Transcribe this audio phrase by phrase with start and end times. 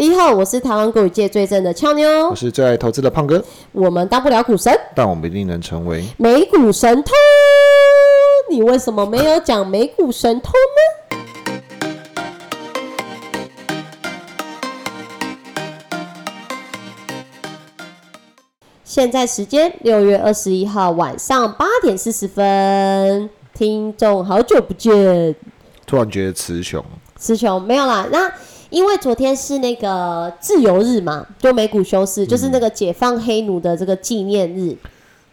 [0.00, 6.02] 你好，我是台湾股界最正的俏妞我，是最爱投资的胖哥，我们当不了股神，但我们一定能成为。
[6.16, 7.12] 美股神通。
[8.50, 11.18] 你为什么没有讲美股神偷呢？
[18.82, 25.36] 现在时间六月二十一号晚上八点四十分，听众好久不见，
[25.86, 26.82] 突然觉得词穷，
[27.18, 28.08] 词穷没有啦。
[28.10, 28.32] 那
[28.70, 34.76] 因为昨天是那个自由日嘛，就美股休市，就是那个解放黑奴的这个纪念日，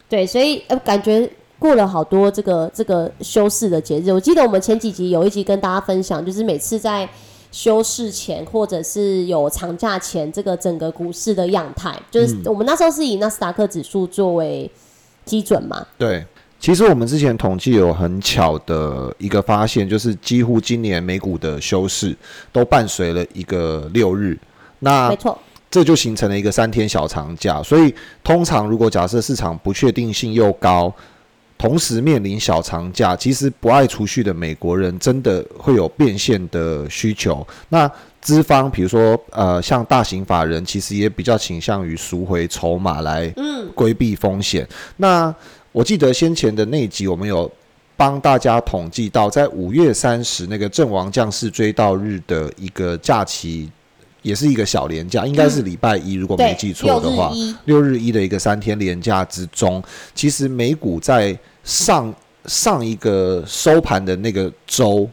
[0.08, 4.10] 对，所以呃感觉过了好多这个这个休市的节日。
[4.10, 7.08] 我记得我们前几集有一集跟大家分享，就是每次在
[7.50, 14.70] 休市前或者是有长假前，这个整个股市的样态，就是我们那时候是以纳斯达克指数作为
[15.24, 16.26] 基准嘛，对。
[16.60, 22.16] 其实我们之前统计有很巧的一个发现，就是几乎今年美股的休市
[22.52, 24.36] 都伴随了一个六日，
[24.80, 25.38] 那没错，
[25.70, 27.62] 这就形成了一个三天小长假。
[27.62, 27.94] 所以
[28.24, 30.92] 通常如果假设市场不确定性又高，
[31.56, 37.46] 同时面临小长假，其实不爱储蓄的美国人真的会有变现的需求。
[37.68, 44.66] 那资方，比如说呃，像大型法人，其实也比较倾向于赎回筹码来嗯，规避风险。
[44.96, 45.34] 那
[45.72, 47.50] 我记得先前的那一集，我们有
[47.96, 53.70] 帮大家统计到，在五月三十那个阵亡将士追悼日的一个假期，
[54.22, 59.82] 也是一个小连假，应该是礼拜一，如果没对记，错的话六日，一，六日一的一个三天连假之中，
[60.14, 62.12] 其实美股在上
[62.46, 65.08] 上一个收盘的那个周，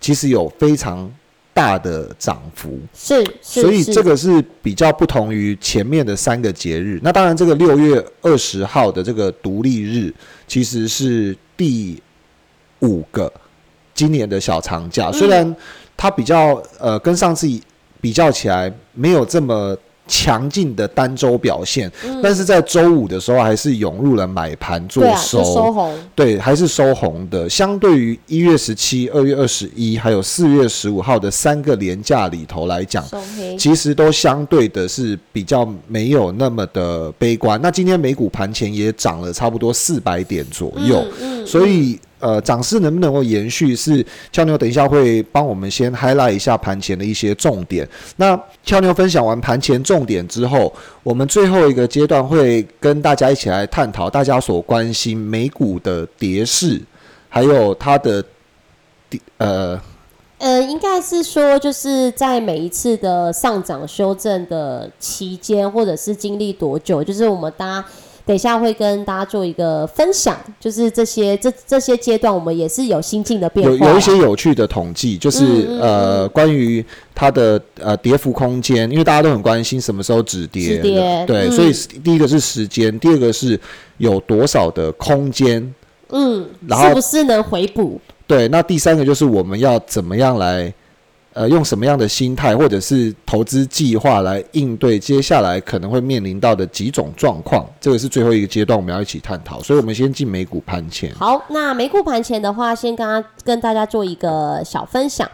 [0.00, 1.10] 其实有非常
[1.56, 2.78] 大的涨幅。
[2.92, 7.00] 是是，所以这个是比较不同于前面的三个节日。
[7.02, 10.12] 那当然，这个六月二十号的这个独立日
[10.46, 12.00] 其实是第
[12.80, 13.32] 五个
[13.94, 15.56] 今年的小长假，嗯虽然
[15.96, 17.48] 它比较呃跟上次
[18.02, 19.74] 比较起来没有这么。
[20.06, 21.90] 强劲的单周表现，
[22.22, 27.48] 但是在周五的时候还是涌入了买盘做对啊，收，就收红，对，还是收红的。
[27.48, 33.04] 相对于一月十七、二月二十一，还有四月十五号的三个连假里头来讲，
[33.58, 37.60] 其实都相对的是比较没有那么的悲观。
[37.60, 41.46] 那今天美股盘前也涨了差不多四百点左右，嗯嗯。
[41.46, 47.88] 所以呃，涨势能不能够延续是俏妞等一下会帮我们先 highlight 一下盘前的一些重点。
[48.16, 50.72] 那俏妞分享完盘前重点之后，
[51.04, 56.82] 我们最后一个阶段会跟大家一起来探讨大家所关心美股的跌势，
[57.28, 58.20] 还有它的
[59.08, 59.80] 跌呃
[60.38, 67.88] 呃，应该是说，就是在每一次的上涨修正的期间，或者是经历多久，就是我们大家
[68.26, 81.72] 等一下会跟大家做一个分享，就是这些这这些阶段，我们也是有心境的变化啦，有有一些有趣的统计，就是、嗯嗯呃关于它的呃跌幅空间，因为大家都很关心什么时候止跌，止跌对，嗯所以
[82.02, 83.58] 第一个是时间，第二个是
[83.98, 85.72] 有多少的空间，
[86.08, 88.00] 嗯，然后是不是能回补？
[88.26, 90.74] 对，那第三个就是我们要怎么样来。
[91.36, 97.68] 呃，用什么样的心态或者是投资计划来应对接下来可能会面临到的几种状况？
[97.78, 99.62] 这个是最后一个阶段，我们要一起探讨。
[99.62, 101.14] 所以，我们先进美股盘前。
[101.14, 105.30] 好，那美股盘前的话，先跟大家跟大家做一个小分享。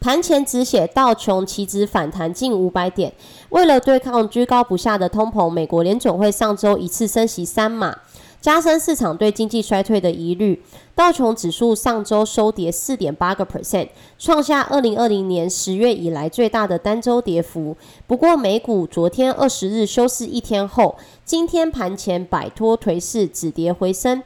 [0.00, 3.12] 盘前只写道琼期指反弹近五百点，
[3.50, 7.96] 为了对抗居高不下的通膨，美国联总会上周一次升息三码，
[8.44, 10.62] 加深市场对经济衰退的疑虑。
[10.94, 13.88] 道琼指数上周收跌四点八个 percent，
[14.18, 17.74] 创下二零二零年十月以来最大的单周跌幅。
[18.06, 20.94] 不过，美股昨天二十日休市一天后，
[21.24, 24.22] 今天盘前摆脱颓势，止跌回升。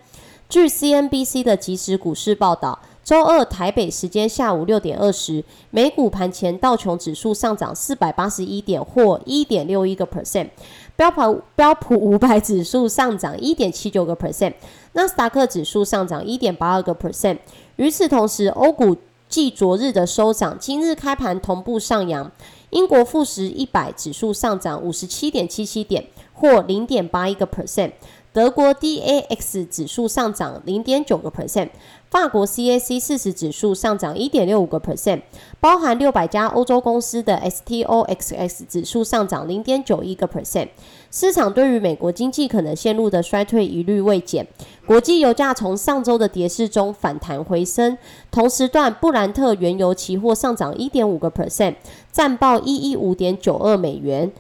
[0.49, 10.49] 据 CNBC 的即时股市报道，周二台北时间下午六点二十，美股盘前道琼指数上涨四百八十一点，或一点六一个 percent；
[10.99, 14.53] 标普标普五百指数上涨一点七九个 percent，
[14.95, 17.39] 纳斯达克指数上涨一点八二个 percent。
[17.77, 18.97] 与此同时，欧股
[19.29, 22.29] 继昨日的收涨，今日开盘同步上扬。
[22.71, 26.05] 英国富时一百指数上涨五十七点七七点，
[26.35, 27.93] 或零点八一个 percent。
[28.33, 31.69] 德国 DAX 指数上涨零点九个 percent，
[32.11, 35.21] 法国 CAC 四十指数上涨一点六五个 percent，
[35.61, 40.69] 包含六百家欧洲公司的 STOXX 指数上涨零点九一个 percent。
[41.11, 44.47] 市场对于美国经济可能陷入的衰退疑虑未减，
[44.87, 47.99] 国际油价从上周的跌势中反弹回升。
[48.31, 51.75] 同时段布兰特原油期货上涨一点五个 percent，
[52.11, 54.33] 暂报一一五点九二美元。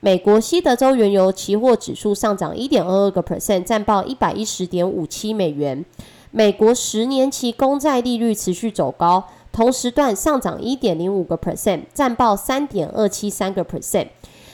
[0.00, 5.84] 美国西德州原油期货指数上涨一点二二个 percent，暂报一百一十点五七美元。
[6.32, 14.06] 美国十年期公债利率持续走高，同时段上涨一点零五个 percent，占报三点二七三个 percent。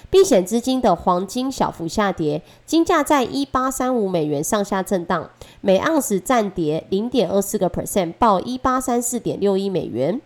[0.08, 5.28] 避险资金的黄金小幅下跌，金价在一八三五美元上下震荡，
[5.61, 10.19] 每盎司暂跌零点二四个 percent，报一八三四点六一美元。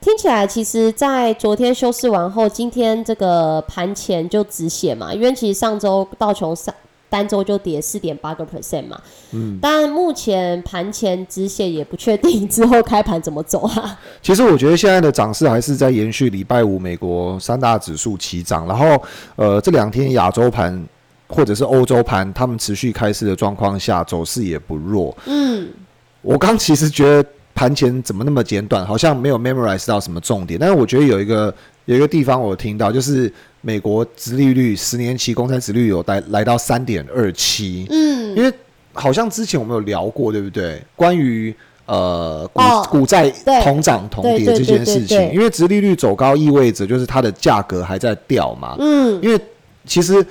[0.00, 6.72] 听起来，其实，在昨天休市完后，今天这个盘前就止血嘛，因为其实上周道琼上
[7.08, 9.00] 单周就跌四点八个 percent 嘛，
[9.32, 13.98] 嗯，但目前盘前止血也不确定之后开盘怎么走啊。
[14.20, 19.00] 其实我觉得现在的涨势还是在延续礼拜五美国三大指数齐涨，然后
[19.36, 20.84] 呃这两天亚洲盘
[21.28, 25.16] 或者是欧洲盘，他们持续开市的状况下，走势也不弱。
[25.26, 25.68] 嗯，
[26.22, 31.54] 我刚其实觉得盘前怎么那么简短，好像没有 memorize 到什么重点，但是我觉得有一个
[31.84, 33.32] 有一个地方我听到就是。
[33.66, 38.52] 美国殖利率十年期公债殖利率有来来到三点二七，嗯，因为
[38.92, 40.80] 好像之前我们有聊过，对不对？
[40.94, 41.52] 关于
[41.86, 42.62] 呃股
[43.00, 43.28] 股债
[43.64, 49.40] 同涨同跌这件事情，因为殖利率走高意味着就是它的价格还在掉嘛，嗯，因为
[49.84, 50.24] 其实。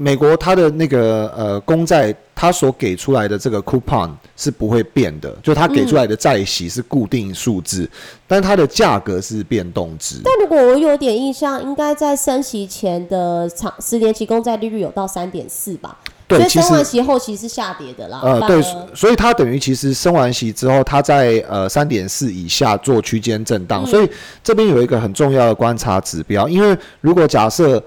[0.00, 7.90] 美国它的那个呃公债，它所给出来的这个 coupon 是不会变的，就它给出来的债息是固定数字，
[8.28, 10.20] 但它的价格是变动值。
[10.22, 15.98] 但如果我有点印象，应该在升息前的长十年期公债利率有到三点四吧？
[16.28, 18.20] 对，其实升完息后其实下跌的啦。
[18.22, 18.62] 呃，对，
[18.94, 23.84] 所以它等于其实升完息之后，它在呃三点四以下做区间震荡。
[23.84, 24.08] 所以
[24.44, 27.82] 这边有一个很重要的观察指标，因为如果假设。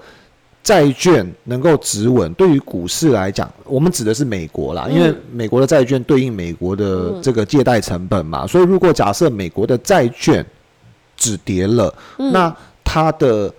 [0.62, 10.44] 债券能够止稳，对于股市来讲，我们指的是美国啦，因为美国的债券对应美国的这个借贷成本嘛，所以如果假设美国的债券
[11.16, 12.54] 止跌了，那
[12.84, 13.52] 它的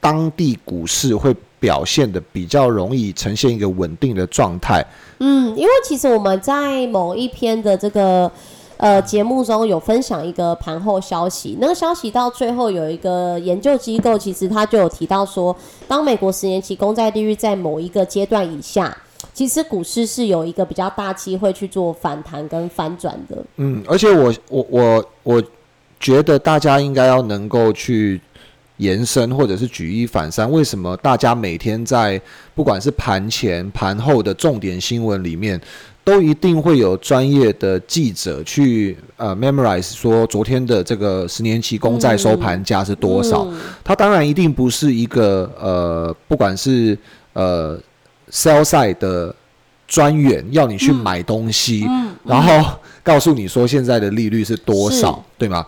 [0.00, 4.84] 当地股市会表现的比较容易呈现一个稳定的状态。
[5.20, 8.30] 嗯，因为其实我们在某一篇的这个。
[8.78, 15.56] 呃，节目中有分享一个盘后消息，那个消息到最后有一个研究机构，其实他就有提到说，
[15.88, 18.94] 当美国十年期公债利率在某一个阶段以下，
[19.32, 23.42] 其实股市是有一个比较大机会去做反弹跟反转的。
[23.56, 25.42] 嗯，而且我我我我
[25.98, 28.20] 觉得大家应该要能够去
[28.76, 32.20] 延伸或者是举一反三，为什么大家每天在
[32.54, 35.58] 不管是盘前盘后的重点新闻里面。
[36.06, 43.44] 都一定会有专业的记者去呃 memorize 说昨天的这个十年期公债收盘价是多少？
[43.82, 46.96] 它当然一定不是一个呃，不管是
[47.32, 47.76] 呃
[48.30, 49.34] sell side 的
[49.88, 51.84] 专员要你去买东西，
[52.22, 55.66] 然后告诉你说现在的利率是多少，对吗？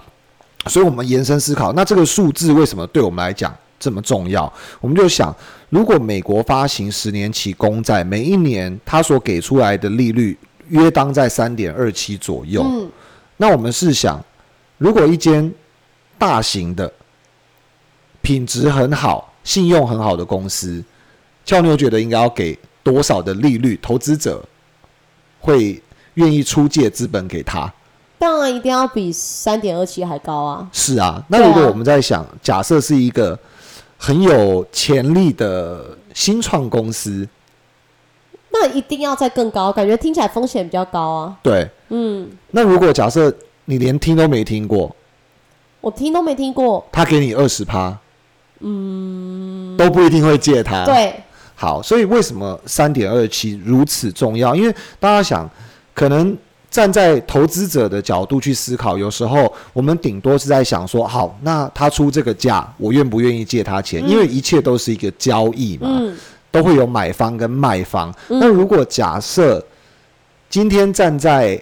[0.66, 4.52] 所以我们延伸思考，那这个数字为什么对我们来讲这么重要？
[4.80, 5.34] 我们就想。
[5.70, 10.34] 如果美国发行十年期公债，每一年它所给出来的利率
[10.68, 12.62] 约当在三点二七左右。
[12.62, 12.90] 嗯，
[13.36, 14.18] 那我们试想，
[14.78, 15.52] 如果一间
[16.16, 16.90] 大型的、
[18.22, 20.82] 品质很好、信用很好的公司，
[21.44, 24.42] 俏妞觉得应该要给多少的利率，投资者
[25.38, 25.82] 会
[26.14, 27.70] 愿意出借资本给他？
[28.18, 30.66] 当然一定要比三点二七还高啊！
[30.72, 33.38] 是啊，那如果我们在想，假设是一个。
[33.98, 35.84] 很有潜力的
[36.14, 37.28] 新创公司，
[38.50, 41.36] 那一定要再更高，感觉听起来风险比较高啊。
[41.42, 42.30] 对，嗯。
[42.52, 43.30] 那如果假设
[43.66, 44.94] 你连听都没听过，
[45.80, 47.98] 我听都没听过，他给你二十趴，
[48.60, 50.84] 嗯，都不一定会借他。
[50.84, 51.14] 对，
[51.54, 54.54] 好，所以为什么三点二七如此重要？
[54.54, 55.50] 因为大家想，
[55.92, 56.34] 可能。
[56.70, 64.06] 站在投资者的角度去思考，有时候我们顶多是在想说，好，那他出这个价，我愿不愿意借他钱？
[64.06, 65.88] 因为一切都是一个交易嘛，
[66.50, 68.14] 都会有买方跟卖方。
[68.28, 69.64] 那如果假设
[70.50, 71.58] 今天站在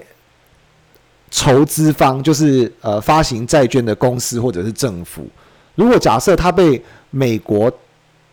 [1.31, 5.25] 筹资方，就是呃发行债券的公司或者是政府，
[5.77, 7.73] 如果假设他被美国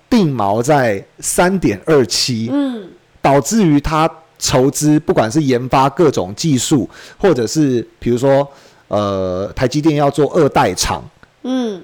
[0.09, 2.89] 定锚在三点二七，嗯，
[3.21, 4.11] 导致于他。
[4.39, 8.47] 筹资，不管是研发各种技术，或者是比如说，
[8.87, 11.03] 呃，台积电要做二代厂，
[11.43, 11.81] 嗯，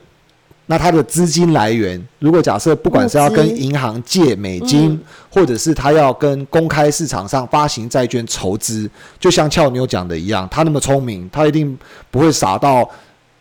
[0.66, 8.90] 那它的资金来源，如果假设不管是要跟银行借美金，或者是他要跟公开市场上发行债券筹资，
[9.20, 11.78] 就像俏妞讲的一样，他那么聪明，他一定
[12.12, 12.90] 不会傻到。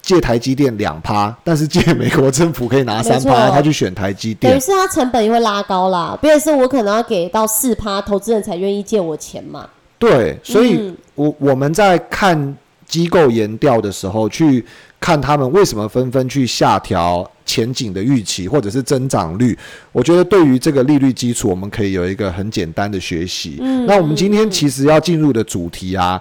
[0.09, 6.17] 借台积电两趴，但是借美国政府可以拿三趴，他去选台积电，等于是他成本也会拉高啦。
[6.19, 9.69] 不也是我可能要给到四趴，投资人才愿意借我钱嘛。
[9.99, 14.65] 对，所以我我们在看机构研调的时候，去
[14.99, 19.55] 看他们为什么纷纷去下调前景的预期或者是增长率。
[19.93, 23.59] 我觉得对于这个利率基础，我们可以有一个很简单的学习。
[23.61, 26.19] 嗯那我们今天其实要进入的主题啊，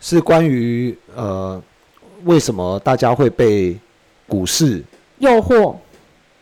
[0.00, 1.62] 是关于呃。
[2.24, 3.78] 为什么大家会被
[4.26, 4.82] 股市
[5.18, 5.74] 诱惑，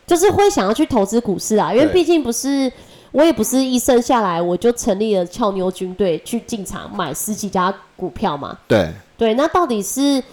[0.05, 2.71] 就是会想要去投资股市啊，因为对毕竟不是
[3.11, 8.57] 我也不是一生下来我就成立了俏妞军队去进场买十几家股票嘛。
[8.67, 10.23] 对对，那到底是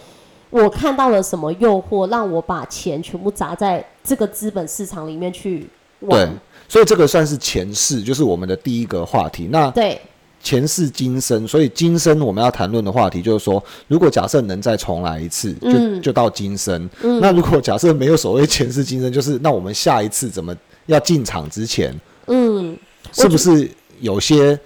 [0.49, 5.67] 我看到了什么诱惑，让我把钱全部砸在这个资本市场里面去
[5.99, 6.29] 对玩？，
[6.69, 9.49] 所以这个算是前世，就是我们的第一个话题。
[9.51, 9.99] 那对
[10.47, 16.89] 前世今生，所以今生我们要谈论的话题就是说，如果假设能再重来一次，就、嗯就到今生。
[17.19, 21.93] 那如果假设没有所谓前世今生，就是那我们下一次怎么要进场之前，
[22.27, 22.77] 嗯，
[23.11, 24.57] 是不是有些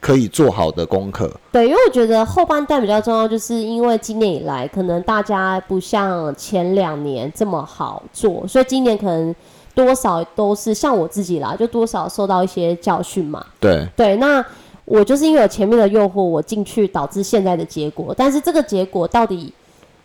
[0.00, 1.30] 可以做好的功课？
[1.52, 9.34] 对，因为我觉得后半段比较重要，就是因为今年以来可能大家不像前两年这么好做，所以今年可能
[9.74, 13.44] 多少都是像我自己啦，就多少受到一些教训嘛。
[13.60, 14.42] 对对，那
[14.88, 18.14] 我就是因为有前面的诱惑，我进去导致现在的结果。
[18.16, 19.52] 但是这个结果到底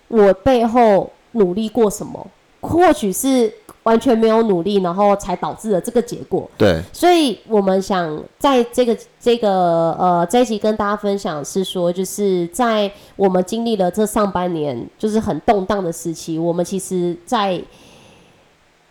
[0.10, 2.28] 我背后努力过什么？
[2.60, 6.50] 或许是完全没有努力，然后才导致了这个结果。
[6.58, 17.62] 对所以我们想在这个这个呃这一集跟大家分享是说，就是在我们经历了这上半年就是很动荡的时期，我们其实在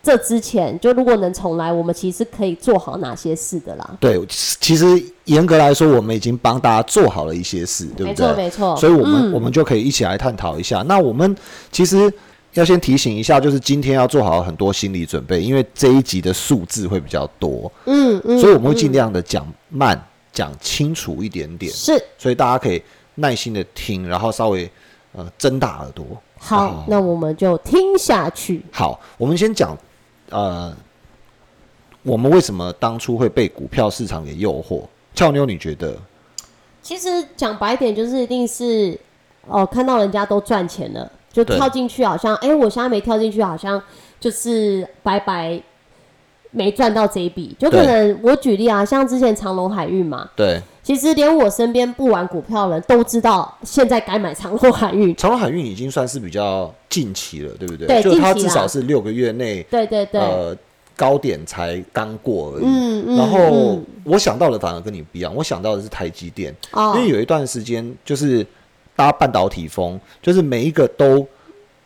[0.03, 3.97] 这之前，就如果能重来，我们其实可以做好哪些事的啦。
[4.01, 4.85] 对，其实
[5.23, 8.15] 严格来说，我们已经帮大家做好了一些事，对不对？
[8.15, 8.75] 错没错。
[8.75, 10.81] 所以我们、嗯我们就可以一起来探讨一下。
[10.81, 11.33] 那我们
[11.71, 12.11] 其实
[12.51, 19.97] 要先提醒一下，就是今天要做好很多心理准备，因为这一集的数字会比较多，嗯嗯，所以我们会尽嗯量的讲慢、
[20.33, 22.83] 讲清楚一点点，是所以大家可以
[23.15, 24.69] 耐心的听，然后稍微
[25.13, 26.05] 呃睁大耳朵。
[26.37, 28.61] 好，那我们就听下去。
[28.69, 29.77] 好，我们先讲
[30.33, 30.75] 呃，
[32.01, 34.81] 我们为什么当初会被股票市场给诱惑？
[35.13, 35.95] 俏妞，你觉得？
[36.81, 38.99] 其实讲白点，就是一定是
[39.47, 43.81] 哦，看到人家都赚钱了，就跳进去，好像哎、我现在没跳进去，好像
[44.19, 45.61] 就是白白
[46.51, 47.55] 没赚到这一笔。
[47.57, 55.15] 就可能我举例啊，像之前长隆海运嘛，对，其实连我身边不玩股票的人都知道，现在该买长隆海运。
[55.15, 57.87] 长隆海运已经算是比较近期了，对不对？
[57.87, 60.55] 对就它至少是六个月内，对对对，呃，
[60.95, 62.63] 高点才刚过而已。
[62.65, 68.45] 嗯嗯，然后嗯我想到的反而跟你不一样，我想到的是台积电，哦因为有一段时间就是
[68.95, 71.25] 搭半导体风，就是每一个都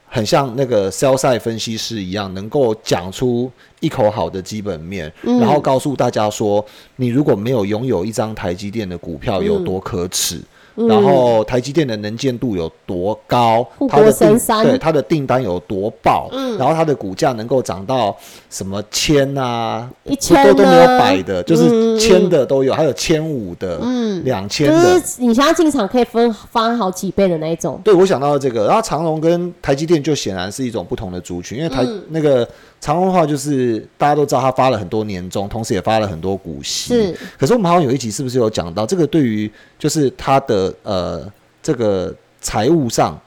[0.09, 10.41] 很像那个 sell side 分析师一样，能够讲出一口好的基本面，嗯然后告诉大家说，你如果没有拥有一张台积电的股票嗯有多可耻。
[10.87, 18.15] 然后台积电的能见度有多高，它的订对它的订单有多爆，嗯然后它的股价能够涨到
[18.49, 24.99] 什么千啊，一千都都没有百的，就是千的都有，还有千五的，嗯两千就的。
[24.99, 27.81] 是你现在进场可以分翻好几倍的那一种。
[27.83, 32.47] 对，我想到了这个，然后长隆跟台积电就显然是一种不同的族群，因为台、嗯那个
[32.79, 36.93] 长隆的话，就是大家都知道他发了很多年终，同时也发了很多股息。
[36.93, 39.07] 是，可是我们好像有一集是不是有讲到这个？
[39.07, 41.31] 对于就是它的呃
[41.61, 43.19] 这个财务上，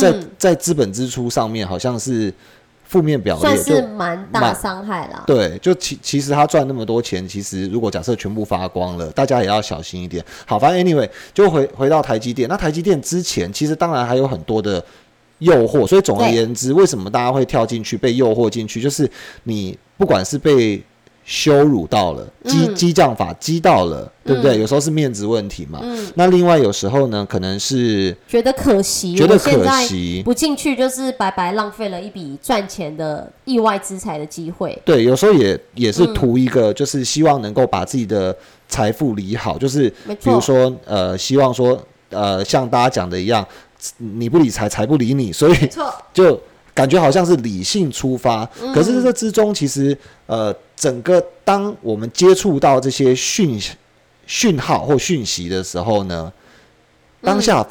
[0.00, 2.32] 在嗯，在资本支出上面好像是
[2.84, 5.24] 负面表列，算是蛮大蛮伤害啦。
[5.26, 10.24] 对，就其其实他赚那么多钱，其实如果假设全部发光了，大家也要小心一点。
[10.46, 14.82] 好，反正 anyway 就回回到台积电，那台积电之前其实当然还有很多的
[15.38, 19.10] 诱惑，所以总而言之，为什么大家会跳进去被诱惑进去，就是
[19.42, 20.80] 你不管是被
[21.24, 24.58] 羞辱到了，激嗯激将法激到了，对不对？
[24.58, 25.80] 嗯有时候是面子问题嘛。
[25.82, 34.78] 嗯，那另外有时候呢，可能是觉得可惜，觉得可惜，不进去就是白白浪费了一笔赚钱的意外之财的机会。
[34.84, 38.36] 对，有时候也也是嗯图一个，就是希望能够把自己的
[38.68, 43.46] 财富理好，就是比如，说呃，希望说呃，像大家讲的一样，
[43.96, 46.38] 你不理财，财不理你，所以错， 就
[46.74, 48.48] 感觉好像是理性出发。
[48.60, 53.60] 嗯可是这之中，其实呃，整个当我们接触到这些讯
[54.26, 56.32] 讯号或讯息的时候呢，
[57.22, 57.66] 当下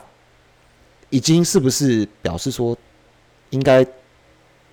[1.10, 2.76] 已经是不是表示说
[3.50, 3.86] 应该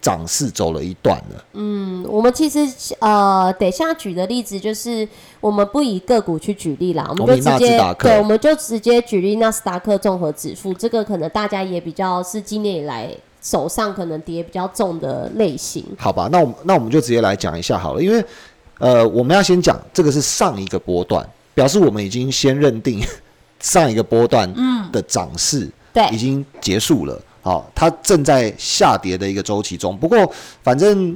[0.01, 1.45] 涨势走了一段了？
[1.53, 2.61] 嗯，我们其实
[3.01, 5.07] 呃，等一下举的例子就是，
[5.41, 15.85] 我们不以个股去举例啦，我们就直接对，我们就直接举例纳斯达克综合指数，这个可能大家也比较是今年以来手上可能跌比较重的类型。
[15.99, 18.25] 好吧，那我们那我们就直接来讲一下好了，因为
[18.79, 23.03] 呃，我们要先讲这个是上一个波段，表示我们已经先认定
[23.61, 24.51] 上一个波段
[24.91, 29.97] 的涨势已对，经结束了，好、它正在下跌的一个周期中。
[29.99, 30.31] 不过
[30.63, 31.15] 反正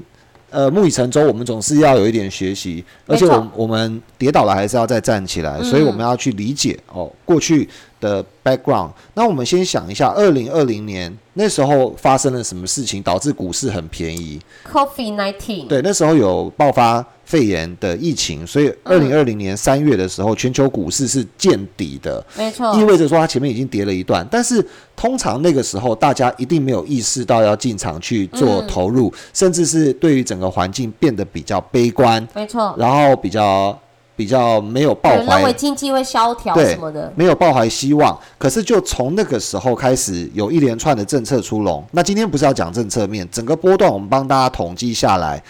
[0.50, 7.66] 呃木已成舟，我们总是要有一点学习，而且我我们跌倒了还是要再站起来，嗯所以我们要去理解哦过去
[8.04, 8.90] 的 background。
[9.14, 14.38] 那我们先想一下，二零二零年那时候发生了什么事情，导致股市很便宜
[14.70, 22.24] ？Coffee nineteen，对，那时候有爆发肺炎的疫情，所以二零二零年三月的时候，全球股市是见底的。
[22.36, 33.76] 没错，意味着说它前面已经跌了一段，但是通常那个时候大家一定没有意识到要进场去做投入，甚至是对于整个环境变得比较悲观，没错，然后比较
[34.16, 35.52] 比较没有抱怀认为怀。
[35.52, 41.84] 经济会萧条什么的，没有抱怀希望，可是就从那个时候开始，有一连串的政策出笼。
[41.92, 45.42] 那今天不是要讲政策面，整个波段我们帮大家统计下来，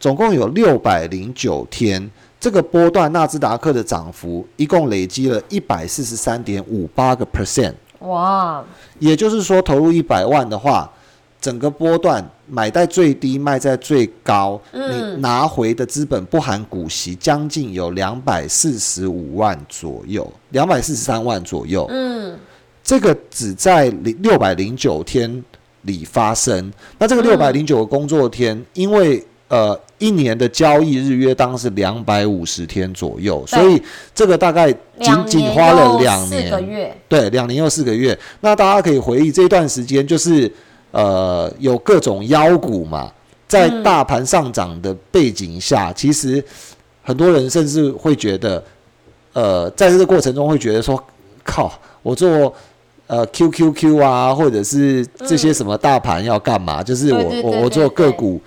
[0.00, 2.10] 总共有六百零九天。
[2.40, 7.74] 这个波段纳斯达克的涨幅一共累积了一百四十三点五八个 percent。
[7.98, 8.64] 哇，
[9.00, 10.88] 也就是说，投入一百万的话，
[11.40, 21.86] 整个波段买在最低，卖在最高，嗯你拿回的资本不含股息，将近有两百四十五万左右，两百四十三万左右。
[21.90, 22.36] 嗯，
[22.82, 25.44] 这个只在零六百零九天
[25.82, 26.72] 里发生。
[26.98, 33.80] 那这个嗯六百零九个工作天，因为呃一年的交易日约当是两百五十天左右，所以
[34.12, 36.66] 这个大概仅仅花了又两四个年。
[36.66, 38.18] 月，对，两年又四个月。
[38.40, 40.50] 那大家可以回忆这段时间，就是
[40.90, 43.12] 呃有各种妖股嘛，
[43.46, 46.42] 在嗯大盘上涨的背景下，其实
[47.02, 48.62] 很多人甚至会觉得，
[49.32, 51.02] 呃，在这个过程中会觉得说，
[51.44, 52.54] 靠，我做。
[53.10, 56.82] 呃，QQQ 啊，或者是这些什么大盘要干嘛？
[56.82, 58.38] 就是我我我做个股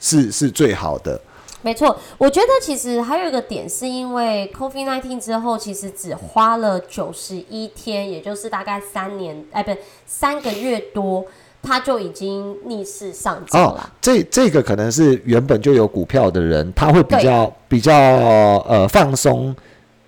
[0.00, 1.20] 是是最好的。
[1.62, 11.24] 没错，我觉得其实还有一个点，是因为 COVID nineteen 之后，其实只花了九十一天，也就是大概三年，哎，不是三个月多，
[11.62, 17.22] 它就已经逆势上涨哦了。，这这个可能是原本就有股票的人，他会比对。
[17.24, 19.54] 较比较呃放松，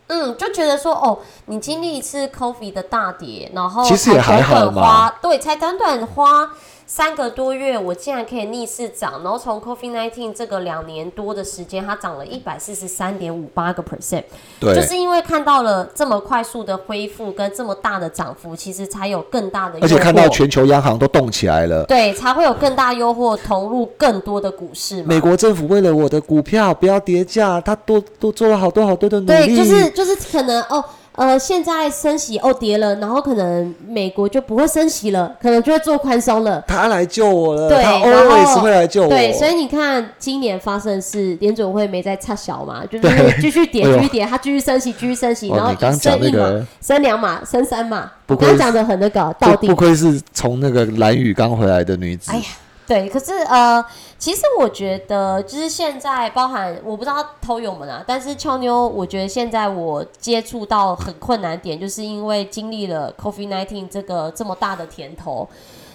[0.07, 4.83] 嗯，就觉得说，哦，你经历一次 coffee 的大跌，然后其实也还好才短短嘛。
[4.83, 6.51] 花，对，才短短花
[6.93, 14.25] 三个多月，我竟然可以逆势涨，然后从 COVID nineteen 这个两年多的时间，它涨了一百四十三点五八个 percent，
[14.59, 21.85] 对，就是因为看到了这么快速的恢复跟这么大的涨幅，其实才有更大的而且看到全球央行都动起来了。
[21.85, 25.05] 对，才会有更大诱惑投入更多的股市嘛。
[25.07, 29.57] 美国政府为了我的股票不要跌价，他多多做了好多好多的努对，力。
[29.57, 30.85] 就是就是可能哦，
[31.21, 36.65] 呃，现在升息哦跌了，然后可能美国就不会升息了，可能就会做宽松了。
[36.67, 39.09] 他来救我了，对他然后 always 会来救我。
[39.11, 52.33] 对，所以你看，今年发生的是联准会没在插小嘛， 就是继续跌，继续跌，他继续升息，继续升息，哦然后升一码那个、升两码、升三码，不愧是我刚刚讲的很那个到底不不愧是从那个蓝雨刚回来的女子。
[52.33, 52.45] 哎呀，
[52.91, 53.85] 对，可是呃，
[54.19, 65.49] 其实我觉得就是现在包含我不知道偷友们啊，但是俏妞，我觉得现在我接触到很困难点，就是因为经历了 COVID nineteen 这个这么大的甜头，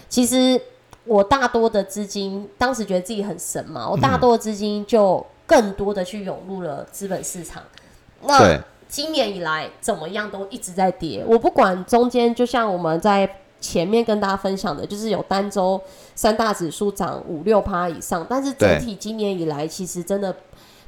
[0.08, 0.58] 其实
[1.04, 7.62] 我大多的资金当时觉得自己很神嘛，我大多的资金就更多的去涌入了资本市场。
[8.22, 13.30] 那今年以来怎么样都一直在跌，我不管中间，就像我们在
[13.66, 15.82] 前面跟大家分享的，就是有单周
[16.14, 18.80] 三大指数涨五六趴以上，但是整对。
[18.80, 20.36] 体今年以来其实真的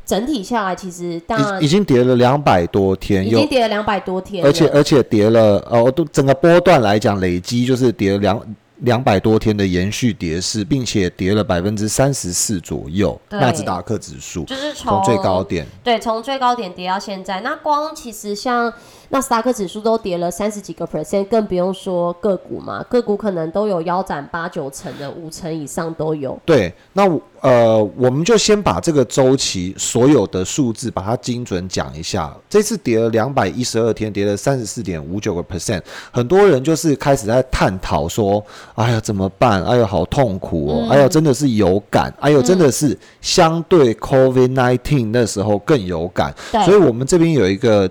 [0.06, 13.40] 整体下来，其实当然已已经跌了两百多天，已有经跌了两百多天，而且而且跌了呃，都整个波段来讲累积就是跌了两两百多天的延续跌势，并且跌了百分之三十四左右，对。
[13.40, 15.66] 纳斯达克指数就是从最高点。
[15.84, 18.72] 对，从最高点跌到现在，那光其实像
[19.10, 26.38] 纳斯达克指数都跌了三十几个 percent，更不用说个股嘛，个股可能都有腰斩八九成的，五成以上都有。
[26.46, 32.36] 对，那我呃，我们就先把这个周期所有的数字把它精准讲一下。
[32.50, 38.44] 这次跌了两百一十二天，跌了三十四点五九个 percent，很多人就是开始在探讨说，
[38.76, 39.64] 哎呀怎么办？
[39.64, 40.80] 哎呀好痛苦哦！
[40.82, 46.34] 嗯哎呀真的是有感，哎呦真的是相对 COVID nineteen 那时候更有感。
[46.52, 47.90] 对，所以我们这边有一个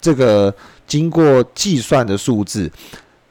[0.00, 0.54] 这个
[0.86, 2.70] 经过计算的数字，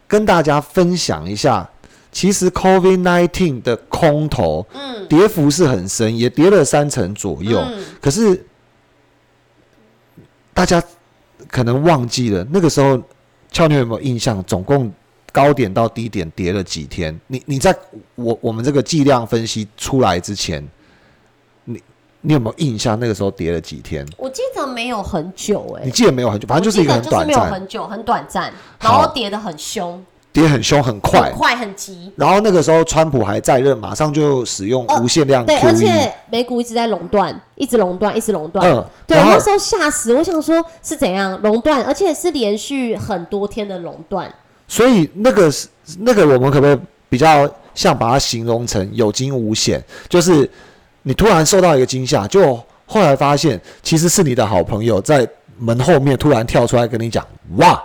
[0.08, 1.70] 跟大家分享一下。
[2.12, 7.60] 其实 COVID nineteen 的空头，嗯，跌幅是很深，也跌了三成左右。
[7.60, 8.46] 嗯可是
[10.52, 10.84] 大家
[11.48, 13.00] 可能忘记了那个时候，
[13.52, 14.44] 俏妞有没有印象？
[14.46, 14.92] 总共
[15.32, 17.18] 高点到低点跌了几天？
[17.28, 17.78] 你你在
[18.16, 20.68] 我我们这个计量分析出来之前，
[22.22, 23.00] 你你有没有印象？
[23.00, 24.06] 那个时候跌了几天？
[24.18, 27.40] 我记得没有很久哎、你记得没有很久，反正就是一个很我记得就是没有。
[27.40, 28.44] 很久，很短暂，
[28.80, 30.04] 然好后跌得很凶。
[30.32, 32.12] 跌很凶很快很，快很急。
[32.16, 38.64] 然后那个时候川普还在任，马上就使用哦无限量对，而且美股一直在垄断，一直垄断，一直垄断。
[38.72, 44.32] 嗯，对，那时候吓死，我想说是怎样垄断，而且是连续很多天的垄断。
[44.68, 46.80] 所以那个是那个我们可不可以
[47.10, 49.84] 比较像把它形容成有惊无险？
[50.08, 50.48] 就是
[51.04, 57.26] 你突然受到一个惊吓，就后来发现其实是你的好朋友在门后面突然跳出来跟你讲，
[57.58, 57.82] 哇，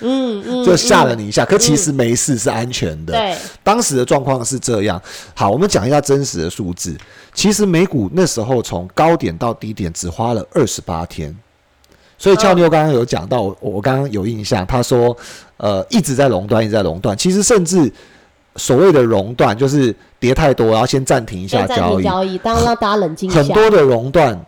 [0.00, 3.12] 嗯嗯，就吓了嗯你一下，可其实没事，是安全的。
[3.12, 5.00] 对，当时的状况是这样。
[5.34, 6.96] 好，我们讲一下真实的数字。
[7.32, 11.34] 其实美股那时候从高点到低点只花了二十八天，
[12.18, 15.16] 所以俏妞刚刚有讲到，我我刚刚有印象，他说，
[15.58, 17.16] 呃，一直在垄断，一直在垄断。
[17.16, 17.90] 其实甚至
[18.56, 22.02] 所谓的熔断，就是跌太多，然后先暂停一下交易。
[22.02, 23.42] 停交易，当然让大家冷静一下。
[23.42, 24.38] 很多的熔断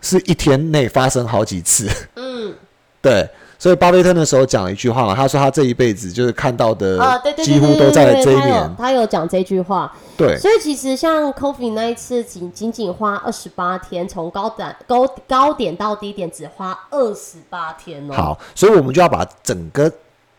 [0.00, 1.88] 是一天内发生好几次。
[2.16, 2.54] 嗯，
[3.02, 6.98] 对，所以巴菲特那时候讲了一句话嘛，他说他这一辈子就是看到的
[7.36, 8.74] 几乎都在这一年。
[8.78, 19.92] 他有讲这句话，对，所以其实像 Coffee 那一次仅仅仅花二十八天，从高点高高点到低点只花二十八天哦。，好，所以我们就要把整个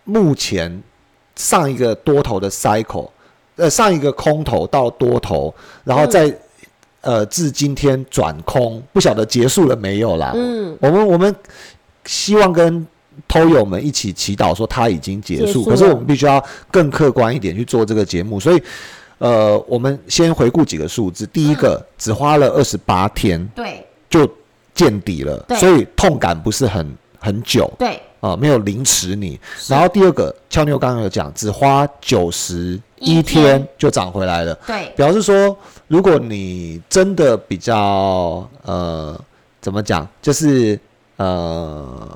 [0.03, 0.81] 目前
[1.35, 3.09] 上一个多头的 cycle，
[3.55, 6.33] 呃，上一个空头到多头，然后再、
[7.01, 10.31] 呃至今天转空，不晓得结束了没有啦。
[10.35, 11.35] 嗯，我们我们
[12.05, 12.85] 希望跟
[13.27, 18.61] 偷友们一起祈祷说它已经结束，可是我们必须要更客观一点去做这个节目，所以。
[19.21, 21.27] 呃，我们先回顾几个数字。
[21.27, 24.27] 第一个，只花了二十八天对就
[24.73, 27.71] 见底了，对所以痛感不是很很久。
[27.77, 29.37] 对，啊、没有凌迟你。
[29.67, 35.57] 然后第二个，俏妞刚刚有讲，只花九十一一天天就涨回来了，对，表示说，
[35.87, 39.19] 如果你真的比较呃，
[39.59, 40.79] 怎么讲，就是
[41.17, 42.07] 呃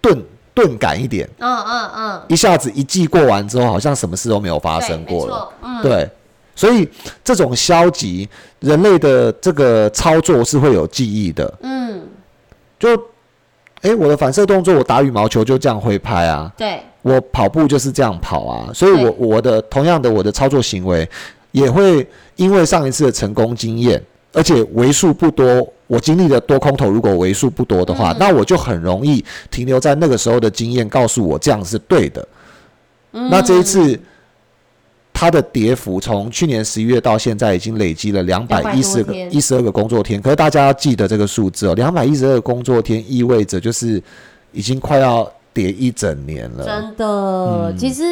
[0.00, 5.48] 钝钝感一点，嗯嗯嗯，一下子一季过完之后，好像什么事都没有发生过了。
[5.62, 6.08] 嗯，对，
[6.54, 6.88] 所以
[7.24, 8.28] 这种消极，
[8.60, 11.52] 人类的这个操作是会有记忆的。
[11.62, 12.02] 嗯，
[12.78, 12.90] 就，
[13.82, 21.08] 诶，我的反射动作，我打羽毛球就这样挥拍啊，对，我跑步就是这样跑啊，所以我我的同样的我的操作行为
[21.52, 28.16] 也会因为上一次的成功经验，而且为数不多，我经历的多空头如果为数不多的话，嗯。
[28.18, 32.26] 那我就很容易停留在那个时候的经验，告诉我这样是对的。
[33.10, 33.98] 那这一次。
[35.20, 39.28] 它的跌幅从去年十一月到现在已经累积了两百一十200多天。
[39.28, 44.02] 个一十二个工作天，可是大家要记得这个数字哦，两百一十二个工作天意味着就是
[44.52, 46.64] 已经快要跌一整年了。
[46.64, 48.02] 真的，其实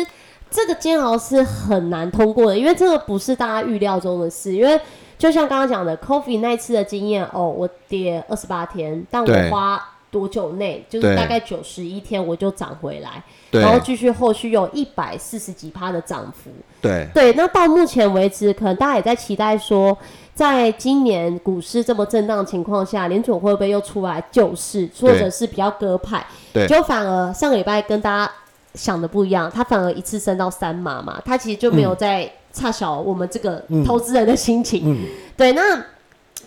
[0.50, 4.52] 这个煎熬是很难通过的，因为这个不是大家预料中的事。
[4.54, 4.78] 因为
[5.16, 16.50] 就像刚刚讲的，Coffee 那一次的经验，哦，我跌二十八天，但我花多久内，就是大概九十一天我就涨回来，对然后继续后续有一百四十几趴的涨幅。
[16.80, 19.96] 对对，那到目前为止，可能大家也在期待说，
[20.34, 26.24] 在今年股市这么震荡的情况下，联总会不会又出来救市，或者是比较鸽派？
[26.52, 28.32] 对就反而上个礼拜跟大家
[28.74, 34.82] 想的不一样，他反而一次升到三码嘛，他其实就没有在差小我们这个嗯投资人的心情。
[34.84, 35.04] 嗯
[35.36, 35.84] 对，那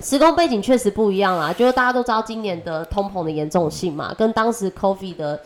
[0.01, 5.41] 时空背景确实不一样啦，就是大家都知道今年的通膨的严重性嘛，跟当时 COVID 的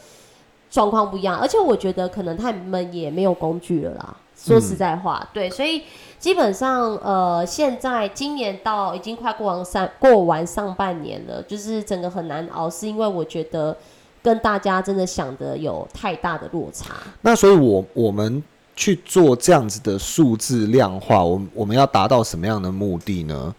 [0.70, 4.18] 状况不一样，而且我觉得可能他们也没有工具了啦。
[4.38, 5.82] 说实在话，对，所以
[6.20, 13.76] 基本上呃，现在今年到已经快过完上过完上半年了，就是整个很难熬，是因为我觉得
[14.22, 16.96] 跟大家真的想的有太大的落差。
[17.22, 18.44] 那所以我，我们
[18.76, 23.56] 去做这样子的数字量化，我们我们要达到什么样的目的呢？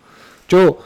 [0.46, 0.76] 就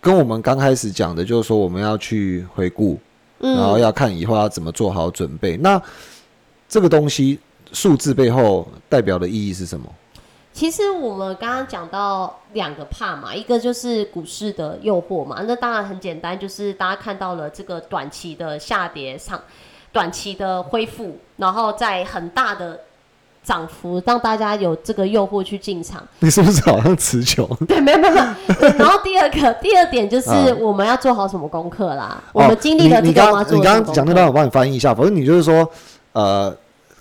[0.00, 2.98] 跟我们刚开始讲的，就是说我们要去回顾，
[3.42, 5.56] 嗯，然后要看以后要怎么做好准备。
[5.58, 5.80] 那
[6.68, 7.38] 这个东西
[7.72, 9.86] 数字背后代表的意义是什么？
[10.54, 19.40] 其实我们刚刚讲到两个怕嘛，一个就是股市的诱惑嘛，那当然很简单，就是大家看到了这个短期的下跌上，
[19.92, 22.78] 短期的恢复，然后在很大的
[23.44, 26.02] 涨幅，让大家有这个诱惑去进场。
[26.20, 27.48] 你是不是好像词穷？
[27.66, 28.14] 对，没有没有。
[28.78, 32.22] 然后第二个，第二点就是嗯我们要做好什么功课啦。
[32.32, 34.94] 我们经历了哦你你这个，我们要做刚你刚讲那段，我帮你翻译一下。
[34.94, 35.68] 反正你就是说，
[36.12, 36.54] 呃，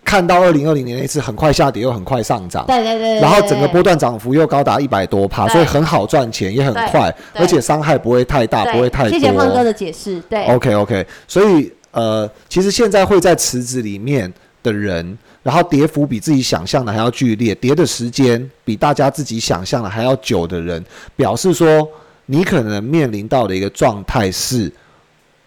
[0.04, 9.12] 看到二零二零年那次很快下跌又很快上涨，对对对对，然后整个波段涨幅又高达一百多趴，所以很好赚钱，也很对快，对而且伤害不会太大，不会太多。
[9.12, 10.20] 谢谢胖哥的解释。
[10.22, 14.32] 对 OK OK，所以呃，其实现在会在池子里面
[14.64, 20.84] 的人，然后跌幅比自己想象的还要剧烈，跌的时间比大家自己想象的还要久的人，
[21.16, 21.88] 表示说
[22.28, 24.72] 你可能面临到的一个状态是，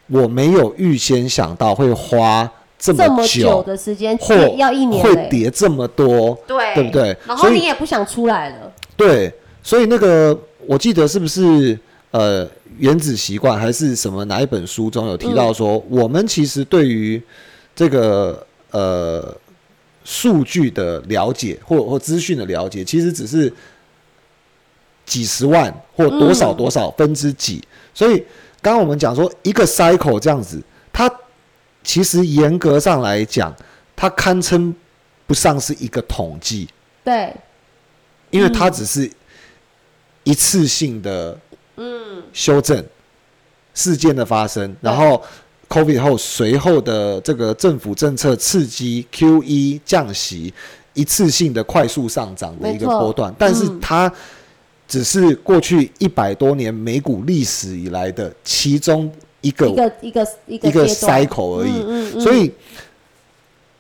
[0.09, 3.43] 我没有预先想到会花这这么久。
[3.43, 7.17] 久，的时间，或要一年会，跌这么多，对对不对？
[7.27, 11.79] 然后你也不想出来了，对，所以那个我记得是不是
[12.11, 12.45] 呃
[12.79, 17.23] 《原子习惯》还是什么哪一本书中有提到说，我们其实对于
[17.75, 19.35] 这个呃
[20.05, 23.53] 数据的了解或或资讯的了解，其实只是
[25.05, 27.67] 几十万或多少多少分之几。
[27.95, 28.19] 所以
[28.61, 30.63] 刚刚我们讲说一个 cycle 这样子，
[30.93, 31.11] 它
[31.83, 33.55] 其实严格上来讲，
[33.97, 34.75] 它堪称
[35.27, 36.69] 不上是一个统计。
[37.03, 37.35] 对，
[38.31, 39.11] 因为它只是
[40.23, 41.39] 一次性的
[41.77, 42.85] 嗯修正
[43.75, 45.23] 事件的发生，然后
[45.75, 50.55] COVID 后随后的这个政府政策刺激 QE 降息，
[50.93, 54.13] 一次性的快速上涨的一个波段，但是嗯它
[54.87, 59.11] 只是过去一百多年美股历史以来的其中
[59.41, 61.73] 一个一个一个一个一个 cycle 而已。
[61.73, 62.53] 嗯嗯嗯所以，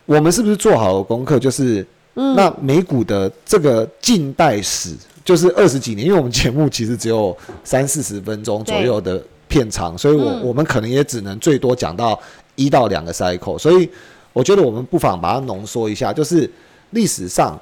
[0.04, 1.38] 我们是不是做好了功课？
[1.38, 9.22] 就是，嗯那美股的这个近代史，就是二十几年，因为我们节目其实只有三四十分钟左右的
[9.54, 12.18] 片长，所以我、嗯我们可能也只能最多讲到
[12.56, 13.56] 一到两个 cycle。
[13.56, 13.88] 所以，
[14.32, 16.50] 我觉得我们不妨把它浓缩一下，就是
[16.90, 17.56] 历史上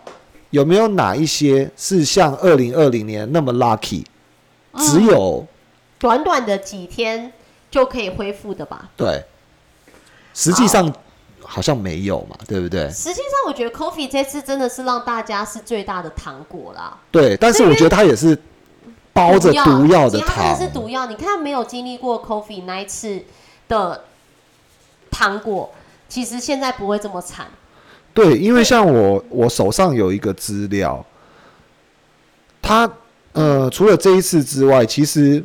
[0.48, 4.02] 有没有哪一些是像二零二零年那么 lucky，
[4.78, 5.46] 只嗯有
[5.98, 7.30] 短短的几天
[7.70, 8.88] 就可以恢复的吧？
[8.96, 9.22] 对，
[10.32, 10.90] 实际上
[11.42, 12.88] 好像没有嘛，对不对？
[12.88, 18.36] 实际上，我觉得 Coffee 这次真的是让大家是最大的糖果啦，对，但是我觉得它也是
[19.12, 21.06] 包着毒药的糖，是毒药。
[21.06, 23.22] 你看，没有经历过 Coffee 那一次
[23.68, 24.04] 的
[25.10, 25.70] 糖果，
[26.08, 27.46] 其实现在不会这么惨。
[28.14, 31.04] 对，因为像我我手上有一个资料，
[32.60, 32.90] 它
[33.32, 35.42] 呃除了这一次之外，其实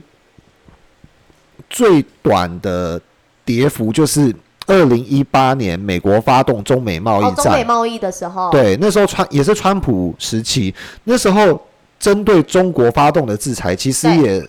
[1.70, 3.00] 最短的
[3.46, 10.74] 跌幅就是二零一八年美国发动中美贸哦易，战，中美贸易的时候，对，那时候川也是川普时期，
[11.06, 11.62] 那时候
[12.00, 14.18] 针对中国发动的制裁，其实对。
[14.24, 14.48] 也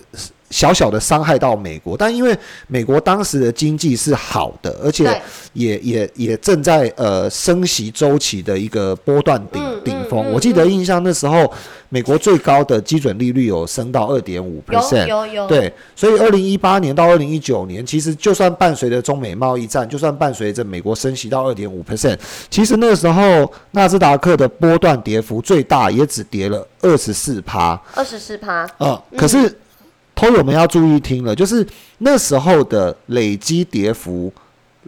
[0.50, 5.04] 小小的伤害到美国，但因为美国当时的经济是好的，而且
[5.52, 10.24] 也也也正在呃升息周期的一个波段顶嗯顶峰。
[10.26, 11.50] 嗯我记得印象那时候
[11.88, 22.18] 美国最高的基准利率有升到二点五 percent，有有，对，所以二零一八年到二零一九年，其实就算伴随着中美贸易战，就算伴随着美国升息到二点五 percent，
[22.50, 27.80] 其实那时候纳斯达克的波段跌幅最大也只跌了二十四趴。
[27.94, 29.00] 二十四趴，嗯。
[29.16, 29.52] 可是
[30.18, 31.64] 偷友们要注意听了，就是
[31.98, 34.32] 那时候的累积跌幅。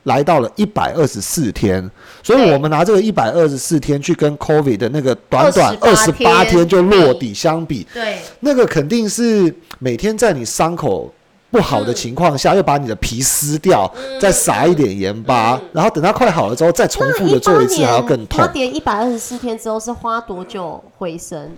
[0.04, 1.90] 来到了一百二十四天，
[2.22, 11.12] 所以我们拿这个一百二十四天去跟 COVID 的那个短短二十28八天就落底相比，对，那个肯定是每天在你伤口
[11.50, 18.46] 不好嗯的情况下，又把你的皮撕掉，再撒一点盐巴，然后等它快好了之后，再重复的做一次，还要更痛它。
[18.46, 21.50] 跌一百二十四天之后是花多久回升？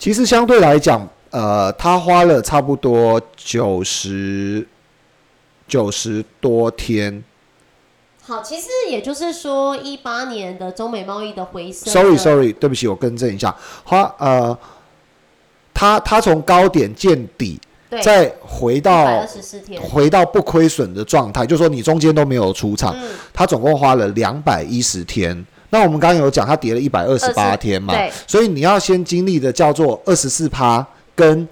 [0.00, 4.64] 其实相对来讲，呃，他花了差不多九十
[5.66, 7.24] 九十多天。
[8.22, 14.56] 好，其实也就是说，一八年的中美贸易的回升 Sorry 呢 Sorry，对不起，我更正一下，花呃，
[15.74, 17.60] 他他从高点见底，
[18.00, 19.26] 再回到
[19.82, 25.44] 回到不亏损的状态，就说你中间都没有出场，嗯，它总共花了两百一十天。
[25.70, 28.08] 那我们刚刚有讲，他跌了一百二十八天嘛，对。
[28.28, 31.46] 所以你要先经历的叫做二十四趴跟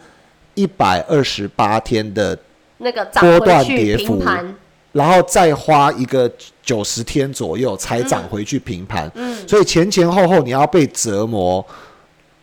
[0.54, 2.38] 一百二十八天的，
[2.78, 4.22] 那个波段跌幅，
[4.92, 6.30] 然后再花一个
[6.62, 9.10] 九十天左右才涨回去平盘。
[9.14, 11.64] 嗯，所以前前后后你要被折磨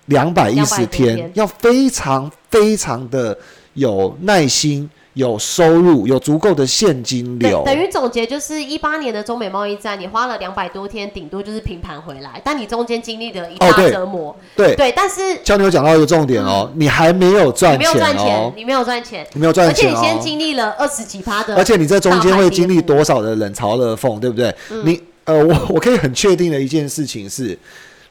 [0.06, 3.38] 两百一十200多天天，要非常非常的
[3.76, 7.76] 有耐心、有收入、有足够的现金流等。
[7.76, 20.20] 等于总结就是一八年的中美贸易战，你花了两百多天，顶多就是平盘回来，但你中间经历了一大折磨，对，对，但是教你有讲到一个重点哦，你还没有你赚没有赚钱哦，，你没有赚钱，你没有赚钱而且你先。
[20.20, 24.54] 经历了二十几趴的，而且你这中间会经历多少的冷嘲热讽，对不对？
[24.70, 27.58] 嗯你呃，我 我可以很确定的一件事情是，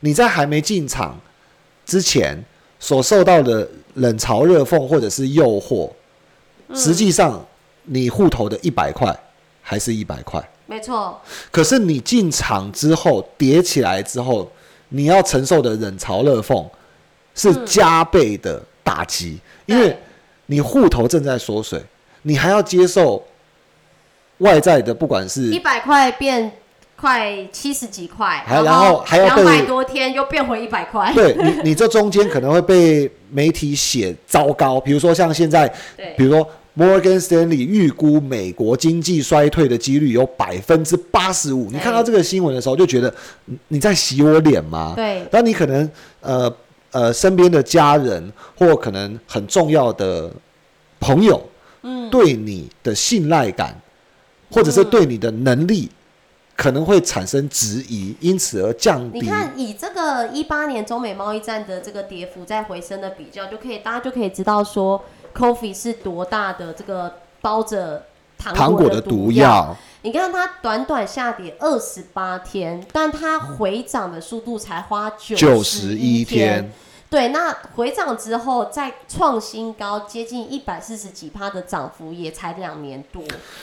[0.01, 1.19] 你在还没进场
[1.87, 2.45] 之前
[2.81, 5.93] 所受到的冷嘲热讽或者是诱惑，嗯
[6.75, 7.45] 实际上
[7.85, 9.15] 你户头的一百块
[9.63, 14.51] 还是一百块，没错，可是你进场之后叠起来之后，
[14.91, 16.67] 你要承受的冷嘲热讽
[17.35, 19.97] 是加倍的打击，因为
[20.47, 21.83] 你户头正在缩水，
[22.23, 23.23] 你还要接受
[24.39, 26.53] 外在的，不管是一是百块变
[26.97, 35.73] 快七十几块，还然后还要两百被多天又变回一百块，对你，你这中间可能会被媒体写糟糕，比如说像现在，
[36.17, 41.69] 比如说 Morgan Stanley 预估美国经济衰退的几率有百分之八十五。
[41.73, 43.13] 你看到这个新闻的时候，就觉得
[43.47, 44.93] 你你在洗我脸吗？
[44.95, 46.57] 对，当你可能呃
[46.93, 50.31] 呃身边的家人或可能很重要的
[51.01, 51.43] 朋友，
[51.83, 53.75] 嗯，对你的信赖感，
[54.49, 55.91] 或者是对你的能力，
[56.55, 59.19] 可能会产生质疑，因此而降低。
[59.19, 65.03] 你看，以这个一八年中美贸易战的这个跌幅在回升的比较，就可以大家就可以知道说
[65.39, 68.05] ，Coffee 是多大的这个包着
[68.37, 76.73] 糖糖果的毒毒药，你看它短短下跌二十八天，但它回涨的速度才花九九十十一天天。，
[77.11, 83.23] 对，那回涨之后再创新高，接近一百四十几趴的涨幅，也才两年多。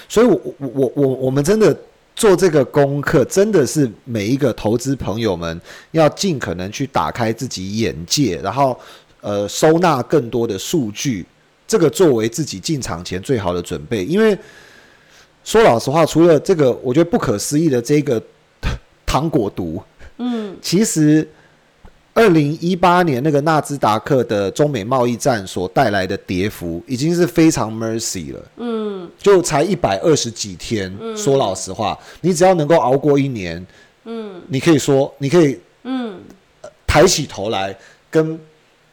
[0.10, 1.78] 所以我，我我我我们真的
[2.16, 5.62] 做这个功课，真的是每一个投资朋友们
[5.92, 8.78] 要尽可能去打开自己眼界，然后
[9.22, 11.26] 呃收纳更多的数据，
[11.68, 14.06] 这个作为自己进场前最好的准备。
[14.06, 14.38] 因为
[15.44, 18.22] 说老实话，除了这个我觉得不可思议的这个
[19.06, 19.82] 糖果毒，
[20.18, 21.28] 嗯，其实。
[22.18, 28.42] 二零一八年那个纳斯达克的中美贸易战所带来的跌幅，已经是非常 mercy 了。
[28.56, 30.90] 嗯，就才一百二十几天。
[31.14, 33.68] 说老实话，你只要能够熬过一年，
[34.06, 36.18] 嗯，你可以说，你可以嗯，
[36.88, 37.78] 抬起头来，
[38.10, 38.40] 跟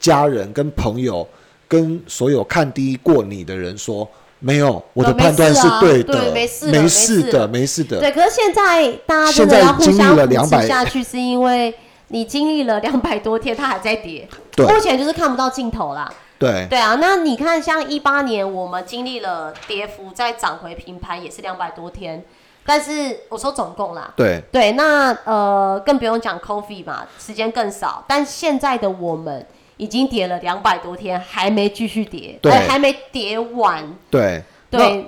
[0.00, 1.24] 家人、跟朋友、
[1.72, 4.06] 跟所有看低过你的人说，
[4.40, 7.98] 没有，我的判断是对的，对没事的没没事事的，没事的。
[7.98, 8.12] 对。
[8.12, 11.74] 可是现在大家真现在的要互经历了相扶持200下去，是因为
[12.08, 16.12] 你经历了两百多天，它还在跌，对目前就是看不到尽头啦。
[16.38, 22.22] 对对啊，那你看，像一八年我们经历了跌幅，再涨回平盘，也是两百多天。
[22.66, 28.04] 但是我说总共啦，对对，那呃更不用讲 coffee 嘛，时间更少。
[28.06, 29.46] 但现在的我们
[29.83, 33.83] 已经跌了两百多天，还没继续跌，对哎还没跌完。
[34.11, 34.42] 对。
[34.71, 35.05] 对，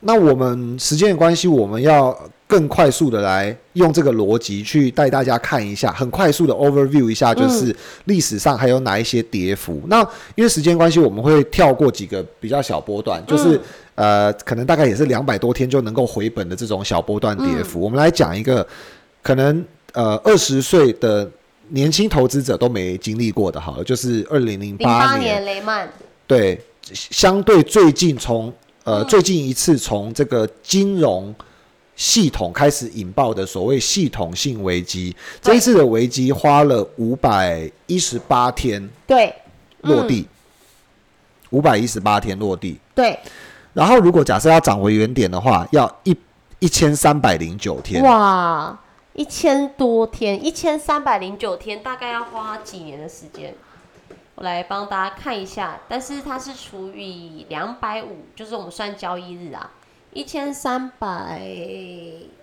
[0.00, 2.14] 那我们时间的关系，我们要
[2.46, 9.80] 更快速的来用这个逻辑去带大家看一下，很快速的 overview 一下，就是历史上还有哪一些跌幅。
[9.86, 13.58] 那因为时间关系，我们会跳过几个比较小波段，就是、
[13.94, 17.80] 呃，可能大概也是两百多天就能够回本的这种小波段跌幅。
[17.80, 18.66] 我们来讲一个
[19.22, 21.26] 可能呃二十岁的
[21.68, 25.88] 年轻投资者都没经历过的，好了，就是二零零零八八年雷曼，
[26.26, 26.60] 对，
[26.92, 28.52] 相对最近从
[28.84, 29.06] 呃、嗯。
[29.06, 31.34] 最近一次从这个金融
[31.96, 35.52] 系统开始引爆的所谓系统性危机，对。
[35.52, 39.34] 这一次的危机花了五百一十八天对
[39.80, 40.26] 落地，
[41.50, 42.78] 五百一十八天落地。
[42.94, 43.18] 对，
[43.72, 46.16] 然后如果假设要涨回原点的话，要一
[46.58, 48.02] 一千三百零九天。
[48.04, 48.78] 哇，
[49.16, 53.54] 一千多天，一千三百零九天，大概要花几年的时间？
[54.34, 59.70] 我来帮大家看一下，但是它是除以两百五，就是我们算交易日啊，
[60.12, 61.40] 一千三百，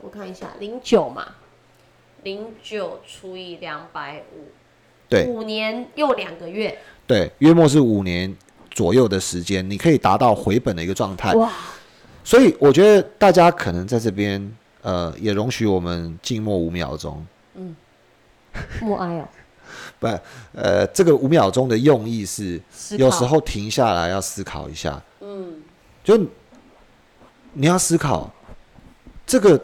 [0.01, 1.23] 我看一下，零九嘛，
[2.23, 4.47] 零九除以两百五，
[5.07, 5.27] 对。
[5.27, 8.35] 五年又两个月，对，约莫是五年
[8.71, 11.35] 左右的时间，你可以达到回本的一个状态。
[11.35, 11.51] 哇，
[12.23, 14.51] 所以我觉得大家可能在这边，
[14.83, 17.25] 呃，也容许我们静默五秒钟。
[18.81, 19.27] 默哀哦，
[19.99, 20.07] 不，
[20.53, 22.61] 呃，这个五秒钟的用意是，
[22.97, 25.55] 有时候停下来要思考一下，嗯，
[26.03, 26.15] 就
[27.53, 28.31] 你要思考
[29.25, 29.59] 这个，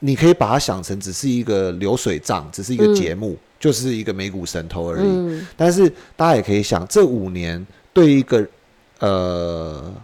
[0.00, 5.06] 你可以把它想成只是一个流水账，只是一个嗯节目，就是一个美股神偷而已。
[5.06, 5.46] 嗯。
[5.56, 8.46] 但是大家也可以想，这五年对一个
[9.00, 9.94] 呃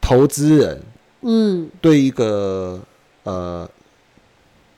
[0.00, 0.82] 投资人，
[1.22, 1.70] 嗯。
[1.80, 2.80] 对一个
[3.24, 3.68] 呃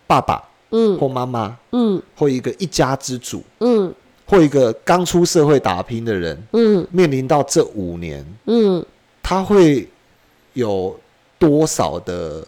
[0.07, 0.99] 爸爸嗯。
[0.99, 2.03] 或妈妈，嗯。
[2.17, 3.95] 或一个一家之主，嗯。
[4.29, 6.85] 或一个刚出社会打拼的人，嗯。
[6.91, 8.85] 面临到这五年，嗯，
[9.23, 9.89] 他会
[10.55, 10.99] 有
[11.39, 12.45] 多少的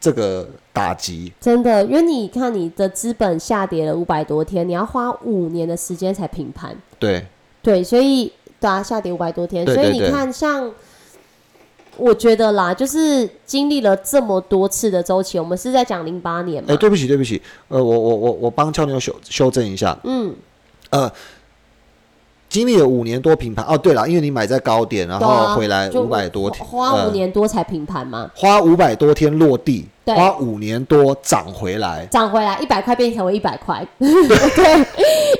[0.00, 1.32] 这个打击？
[1.40, 6.76] 真的，因为你看你的资本下跌了五百多天，你要花五年的时间才平盘。
[6.98, 7.24] 对。
[7.62, 10.70] 对，所以对啊，下跌五百多天，对对对所以你看，像
[11.96, 20.34] 我觉得啦，就是经历了这么多次的周期，我们是在讲零八年嘛，哎、对不起，对不起，呃，我我我我帮俏妞修修正一下，嗯，
[20.90, 21.10] 呃，
[22.48, 32.06] 经历了五年多平盘，哦，对了，因为你买在高点，然后回来五百多天，花五呃年多才平盘嘛，花五百多天落地，对花五年多涨回来。
[32.10, 34.80] 涨回来一百块变成为一百块， 对，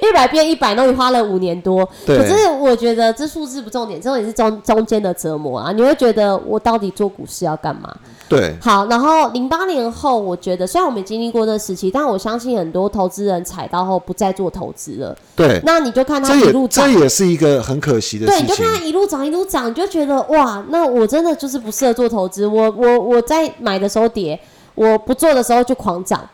[0.08, 1.86] 一百变一百，那你花了五年多。
[2.06, 5.72] 对可是我觉得这数字不重点，重点是中中间的折磨啊！
[5.72, 7.94] 你会觉得我到底做股市要干嘛？
[8.26, 15.14] 对，好，然后零八年后，我觉得虽然我们经历过这时期，但我相信很多投资人踩到后不再做投资了。
[15.36, 18.74] 对，那你就看他一路涨这，也是一个很可惜的对，事情你就看。
[18.74, 22.46] 他一路涨一路涨，你就觉得哇，那我真的就是不适合做投资。
[22.46, 24.38] 我我我在买的时候跌，
[24.74, 26.28] 我不做的时候就狂涨。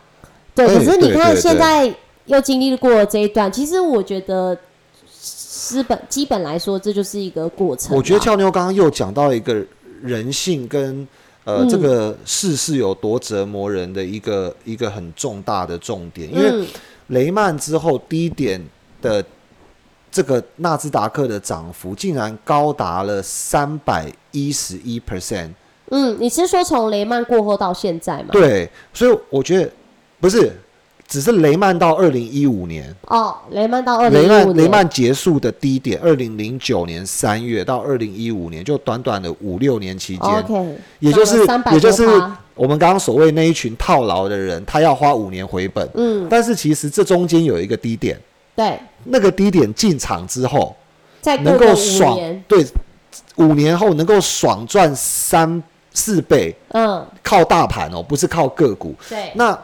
[0.53, 1.93] 对，哎可是你看现在
[2.25, 4.57] 又经历过这一段，其实我觉得
[5.13, 7.97] 基本基本来说，这就是一个过程啊。
[7.97, 9.65] 我觉得俏妞刚刚又讲到一个
[10.01, 11.07] 人性跟
[11.43, 11.69] 呃、嗯。
[11.69, 16.67] 这个世事有多折磨人的一个一个很重大的重点，因为嗯。
[17.07, 18.61] 雷曼之后低点
[19.01, 19.21] 的
[20.09, 25.49] 这个纳斯达克的涨幅竟然高达了三百一十一 percent，
[25.91, 28.29] 嗯，你是说从雷曼过后到现在吗？
[28.31, 29.69] 对，所以我觉得
[30.19, 30.51] 不是，
[31.07, 42.05] 只是雷曼到二零一五年，哦，雷曼到二零雷一五年，曼雷曼结束的低点，二零零九年三月到二零一五年，就短短的五六年期间，哦 OK，也就是涨了300也就是
[42.55, 48.17] 我们刚刚所谓那一群套牢的人，他要花五年回本，嗯，但是其实这中间有一个低点，
[48.55, 50.73] 对，那个低点进场之后，
[51.43, 52.17] 能够爽，
[52.47, 52.65] 对，
[53.35, 55.61] 五年后能够爽赚三
[55.93, 58.95] 四倍，嗯，靠大盘哦，不是靠个股。
[59.09, 59.57] 对，那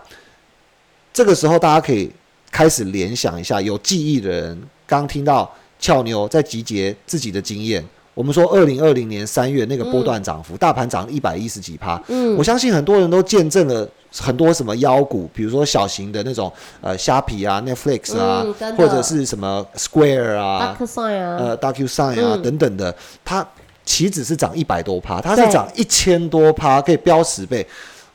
[1.13, 2.11] 这个时候大家可以
[2.51, 5.49] 开始联想一下，有记忆的人刚听到
[5.80, 7.84] 俏妞在集结自己的经验。
[8.13, 12.36] 我们说，二零二零年三月那个波段涨幅，大盘涨一百一十几趴，嗯。
[12.36, 16.51] 我相信很多人都见证了很多什么妖股，比如说小型的那种
[16.82, 22.41] 呃虾皮啊、Netflix 啊，嗯或者是什么 Square 啊、Dark Sign 啊，呃 DocuSign 啊、嗯。
[22.41, 23.47] 等等的，它
[23.88, 27.66] 岂止是涨一百多趴，它是涨一千多趴，可以飙十倍。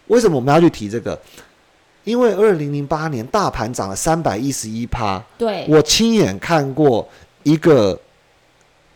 [0.09, 1.19] 为什么我们要去提这个？
[2.05, 7.09] 因为二零零八年大盘涨了三百一十一趴，对，我亲眼看过
[7.45, 7.99] 一个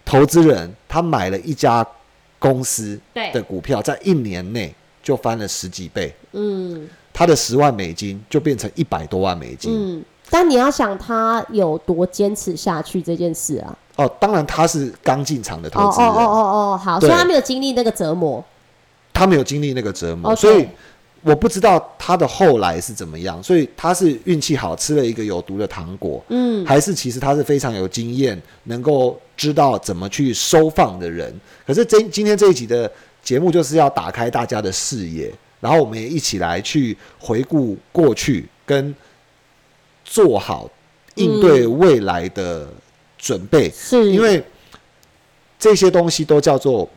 [0.04, 1.86] 投资人，他买了一家
[2.38, 9.72] 公司对的股票，在一年内就翻了十几倍，嗯他的十万美金就变成一百多万美金。
[9.72, 13.78] 嗯，但你要想他有多坚持下去这件事啊。
[13.96, 18.44] 哦，当然他是刚进场的哦投资人，哦哦哦哦，好，对所以他没有经历那个折磨。
[19.12, 20.68] 他没有经历那个折磨所以
[21.22, 23.42] 我不知道他的后来是怎么样。
[23.42, 31.34] 所以他是运气好，吃了一个有毒的糖果，嗯，还是其实他是非常有经验，能够知道怎么去收放的人。
[31.66, 32.90] 可是这今天这一集的
[33.22, 38.94] 节目就是要打开大家的视野，然后我们也一起来去回顾过去，跟
[40.04, 40.70] 做好
[41.14, 42.68] 应对未来的
[43.18, 43.70] 准备。
[43.70, 44.42] 是因为
[45.58, 46.88] 这些东西都叫做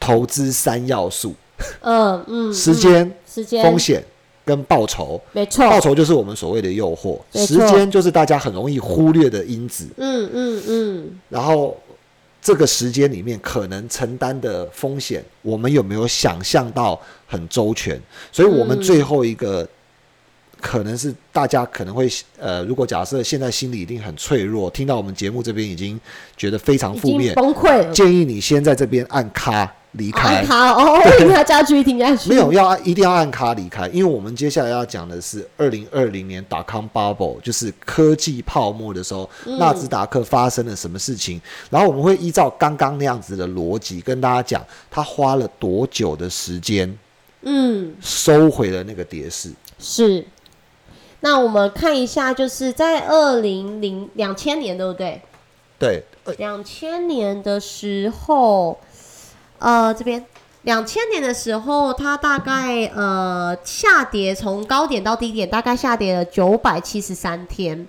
[0.00, 1.34] 投资三要素：
[1.80, 4.04] 嗯嗯，嗯时间、时间风险
[4.44, 5.20] 跟报酬。
[5.32, 9.88] 没错，报酬就是我们所谓的诱惑，时间就是大家很容易忽略的因子。
[9.96, 11.76] 嗯嗯嗯，然后
[12.42, 18.00] 这个时间里面可能承担的风险，我们有没有想象到很周全？
[18.32, 19.68] 所以我们嗯最后一个。
[20.60, 25.98] 可能是大家可能会呃，如果假设现在心里一定很脆弱，听到我们节目这边已经
[26.36, 27.92] 觉得非常负面，崩溃了。
[27.92, 32.28] 建议你先在这边按卡离开按，卡哦，为要叫他继续听下去。
[32.28, 41.40] 没有要按一定要按卡离开，因为我们接下来要讲的是二零二零年打康 bubble，就是科技泡沫的时候，嗯纳斯达克发生了什么事情，
[41.70, 46.98] 然后我们会依照刚刚那样子的逻辑跟大家讲，他花了多久的时间
[47.42, 49.50] 嗯，收回了那个跌势。
[49.78, 50.24] 是。
[51.20, 55.20] 那我们看一下，就是在二零零两千年，对不对？
[55.78, 58.78] 对，呃两千年的时候，
[59.58, 60.24] 呃，这边
[60.62, 67.86] 两千年的时候，它大概呃下跌从高点到低点，大概下跌了九百七十三天，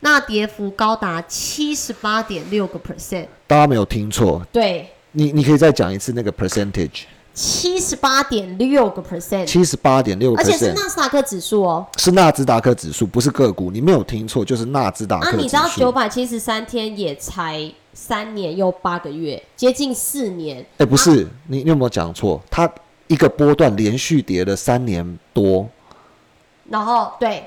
[0.00, 7.02] 那跌幅高达七十八点六个 percent，大家没有听错，对，你你可以再讲一次那个 percentage，
[7.38, 11.86] 七十八点六个 percent，七十八点六而且是 percent 纳斯达克指数哦。
[11.96, 15.92] 是纳斯达克指数，不是个股，你没有听错，就是纳斯达啊，克指你知道九。
[15.92, 20.66] 百七十三天也才三年又八个月，接近四年。
[20.78, 22.42] 哎，不是，你你有没有讲错？
[22.50, 22.68] 它
[23.06, 25.68] 一个波段连续跌了三年多，
[26.68, 27.46] 然后对，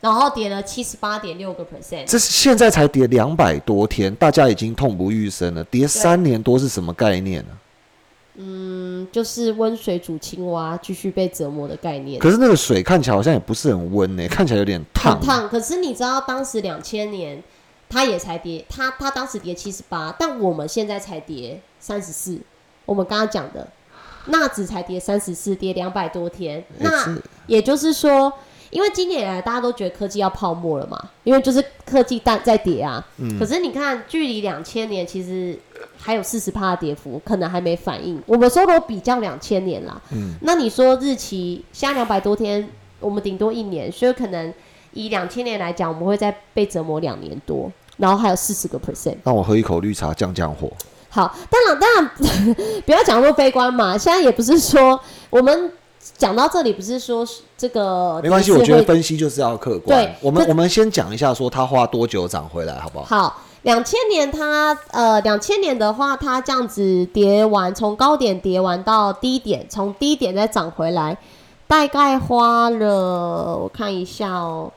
[0.00, 2.04] 然后跌了七十八点六个 percent。
[2.06, 5.64] 这是现在才跌两百多天，大家已经痛不欲生了。
[5.64, 7.50] 跌三年多是什么概念呢、
[8.36, 12.18] 嗯，就是温水煮青蛙，继续被折磨的概念。
[12.18, 15.26] 可是那个水看起来好像也不是很温呢、看起来有点烫很。
[15.26, 17.42] 烫，可是你知道当时两千年，
[17.88, 22.38] 它也才跌，它它当时跌七十八，但我们现在才跌三十四。
[22.86, 23.68] 我们刚刚讲的，
[24.26, 26.64] 纳指才跌三十四，跌两百多天。
[26.78, 28.32] 那是也就是说，
[28.70, 33.04] 因为今年以来大家都觉得科技要泡沫了嘛，因为就是科技大在跌啊。
[33.18, 35.58] 嗯可是你看，距离两千年其实
[35.98, 38.20] 还有四十趴的跌幅，可能还没反应。
[38.26, 42.68] 我们说都比较两千年啦，嗯，那你说日期现在两百多天，
[43.00, 44.52] 我们顶多一年，所以可能
[44.92, 49.16] 以两千年来讲，我们会再被折磨两年多，然后还有四十个 percent。
[49.24, 50.70] 让我喝一口绿茶降降火。
[51.08, 52.10] 好，当然当然
[52.84, 53.96] 不要讲那么悲观嘛。
[53.96, 54.98] 现在也不是说
[55.30, 55.70] 我们
[56.16, 57.26] 讲到这里，不是说
[57.56, 60.14] 这个没关系，我觉得分析就是要客观对。
[60.20, 63.04] 我们我们先讲一下，说它花多久涨回来，好不好？
[63.04, 63.40] 好。
[63.62, 71.16] 两千年它呃，两千年的话，它这样子跌完，从高点跌完到低点，从低点再涨回来，
[71.66, 74.70] 大概花了我看一下哦，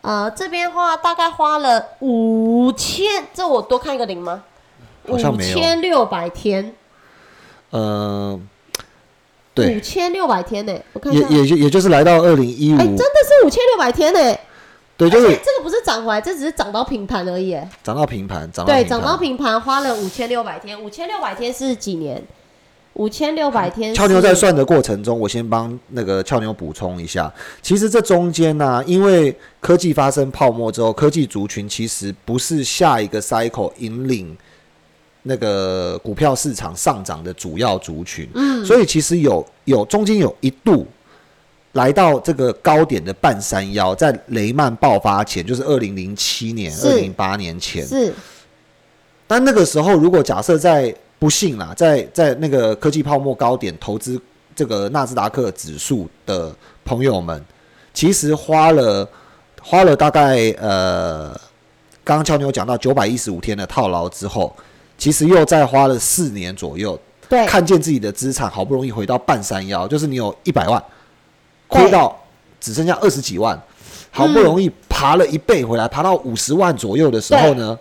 [0.00, 4.42] 呃，这边话大概花了五千，这我多看一个零吗？
[5.06, 6.74] 五千六百天，
[7.70, 8.40] 呃，
[9.54, 9.76] 对。
[9.76, 12.76] 五，千六百天呢、我看也也就也就是来到二零一五。
[12.76, 14.38] 哎、，真的是五千六百天呢、
[14.96, 19.00] 对，就是这个不是涨回来，这只是涨到平盘而已、涨到平盘，涨到对，平盘。
[19.00, 22.22] 涨到平盘花了五千六百天，五千六百天是几年？
[22.94, 23.96] 五千六百天是。
[23.96, 27.32] 俏妞在算的过程中，我先帮那个俏妞补充一下，
[27.62, 34.36] 其实这中间呢、因为科技发生泡沫之后，科技族群其实不是下一个 cycle 引领
[35.22, 40.86] 那个股票市场上涨的主要族群，嗯，所以其实有有中间有一度。
[41.74, 46.86] 来到这个高点的半山腰，在雷曼爆发前，就是二零零七年、是。
[46.86, 48.12] 二零八年前，是。
[49.26, 54.20] 但那个时候，如果假设在不幸啦，在在那个科技泡沫高点投资
[54.54, 56.54] 这个纳斯达克指数的
[56.84, 57.42] 朋友们，
[57.94, 59.08] 其实花了
[59.62, 61.30] 花了大概呃，
[62.04, 64.54] 刚刚俏妞讲到九百一十五天的套牢之后，
[65.02, 66.96] 其实又再花了四年左右，
[67.28, 70.80] 对，看见自己的资产好不容易回到半山腰，就是你有一百万，
[71.66, 72.16] 亏到
[72.60, 73.60] 只剩下二十几万，
[74.12, 77.76] 好不容易爬了一倍回来，爬到五十万左右的时候呢，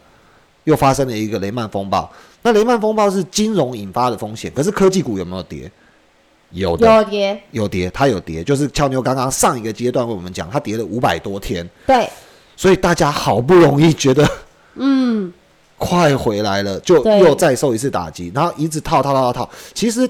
[0.64, 2.12] 又发生了一个雷曼风暴。
[2.42, 5.72] 那雷曼风暴是金融引发的风险，可是科技股有没有跌？
[6.50, 12.10] 有的，有跌，有跌，它有跌，就是俏妞刚刚上一个阶段为我们讲，它跌了五百多天，对，
[12.58, 14.28] 所以大家好不容易觉得
[14.74, 15.32] 嗯，
[15.82, 19.50] 快回来了，就又再受一次打击，然后一直套套套套套。
[19.74, 20.08] 其实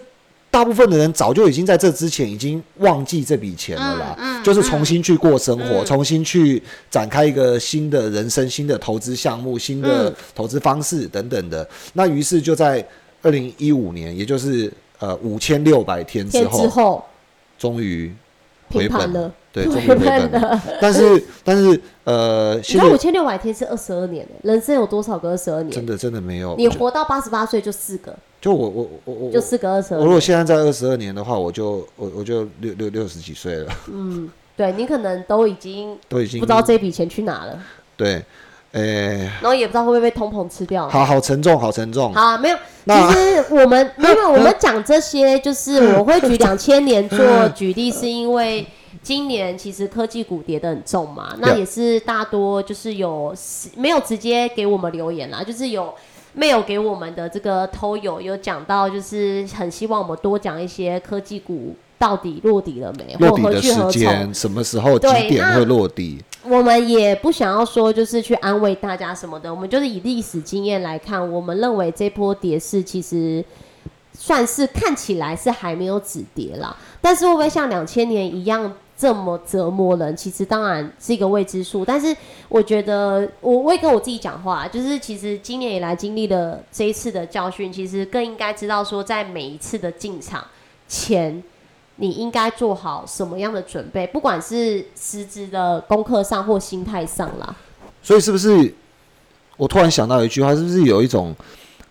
[0.49, 11.65] 大部分的人早就已经在这之前已经忘记这笔钱了啦，嗯嗯就是重新去过生活，嗯重新去展开一个新的人生、新的投资项目、新的嗯投资方式等等的。
[11.93, 12.85] 那于是就在
[13.21, 14.69] 二零一五年，也就是
[14.99, 17.01] 呃五千六百天之后
[17.57, 18.13] 终于
[18.71, 20.61] 回本了，对，终于回回本了。
[20.81, 25.71] 但是但是呃，现在五千六百天是二十二年、欸，人生有多少个二十二年？
[25.71, 30.19] 真的真的没有，你活到八十八岁就四个，就我我我我就四个二十二我如果。
[30.19, 37.59] 现在在二十二年的话，我就我我就六六六十几岁了，嗯，对你可能都已经都已经不知道这笔钱去哪了，
[37.97, 38.23] 对，
[38.71, 40.87] 诶、然后也不知道会不会被通膨吃掉。
[40.89, 42.13] 好好沉重，好沉重。
[42.13, 42.55] 好，没有。
[42.55, 48.65] 其那实我们 没有，我们讲这些，就是我会举两千年做举例，是因为
[49.03, 53.35] 今年其实科技股跌得很重嘛，那也是大多就是有
[53.75, 55.93] 没有直接给我们留言啦，就是有。
[56.33, 63.91] 没有给我们的这个偷友有讲到，就是很希望我们多讲一些科技股到底落地了没，落底的时。
[63.91, 66.19] 间，什么时候几点会落地？
[66.43, 73.45] 我们也不想要说就是去安慰大家什么的，我们就是以历史经验来看，我们认为这波跌势其实
[74.17, 80.17] 算是看起来是还没有止跌啦，但是会不会像两千年一样这么折磨人？
[80.17, 82.15] 其实当然是一个未知数，但是
[82.49, 90.43] 我觉得我我会跟我自己讲话，就是其实今年以来经历了这一次的教训，其实更应该知道说，在每一次的进场
[90.87, 91.43] 前。
[92.01, 97.55] 你应该做好什么样的准备，不管是实质的功课上或心态上啦。
[98.01, 98.73] 所以是不是？
[99.55, 101.35] 我突然想到一句话，是不是有一种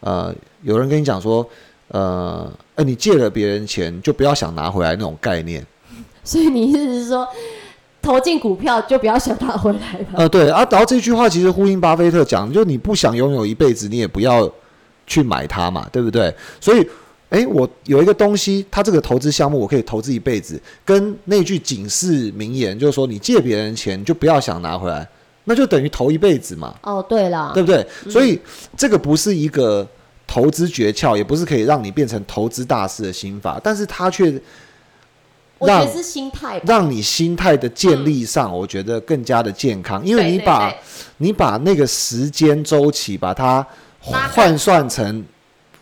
[0.01, 1.49] 呃，有人跟你讲说，
[1.87, 5.65] 呃，哎、你借了别人钱，就不要想拿回来那种概念。
[6.25, 7.25] 所以你意思是说，
[8.03, 10.07] 投进股票就不要想拿回来了？
[10.19, 14.51] 呃，对啊，然后这句话其实呼应巴菲特讲，就你不想拥有一辈子，你也不要
[15.07, 16.35] 去买它嘛，对不对？
[16.61, 16.85] 所以，
[17.31, 25.09] 诶，我有一个东西，它这个投资项目我可以投资一辈子，跟那句警示名言，就是说你借别人钱就不要想拿回来，
[25.45, 27.87] 那就等于投一辈子嘛，哦，对了，对不对？
[28.09, 28.39] 所以
[28.77, 29.87] 这个不是一个
[30.27, 34.41] 投资诀窍，也不是可以让你变成投资大师的心法，但是它却让
[35.59, 36.61] 我觉得是心态。
[36.67, 40.79] 让你心态的建立上，我觉得更加的健康，因为你把对
[41.19, 43.65] 你把那个时间周期把它
[44.01, 45.25] 换算成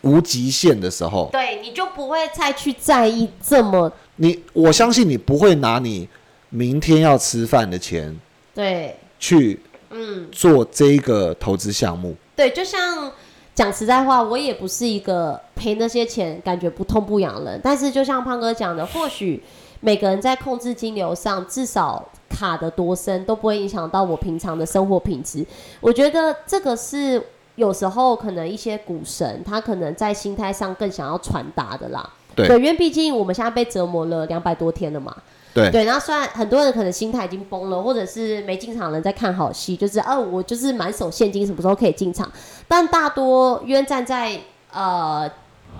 [0.01, 6.07] 无极限的时候，对，你就不会再去在意这么你我相信你不会拿你
[6.49, 8.17] 明天要吃饭的钱
[8.55, 12.15] 对，去嗯，做这个投资项目。
[12.35, 13.11] 对，就像
[13.53, 19.43] 讲实在话，我也不是一个赔那些钱感觉不痛不痒的人，但是就像胖哥讲的，或许
[19.81, 25.45] 每个人在控制金流上，至少卡的多深都不会影响到我平常的生活品质。
[25.81, 27.21] 我觉得这个是
[27.59, 32.09] 有时候可能一些股神他可能在心态上更想要传达的啦。
[32.35, 35.13] 对因为毕竟我们现在被折磨了两百多天了嘛。
[35.53, 42.31] 对对，然后虽然很多人可能心态已经崩了，或者是没进场的人在看好戏，就是哦，我就是满手现金，什么时候可以进场？
[42.67, 44.39] 但大多因为站在
[44.71, 45.29] 呃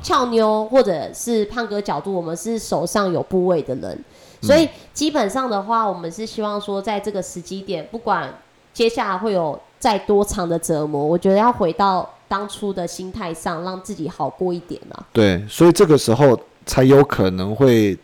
[0.02, 4.04] 俏妞或者是胖哥角度，我们是手上有部位的人，
[4.42, 8.34] 所以基本上的话，我们是希望说，在这个时机点，不管
[8.74, 15.06] 接下来会有再多长的折磨，我觉得要回到当初的心态上，让自己好过一点啊。
[15.14, 17.98] 对，所以这个时候才有可能会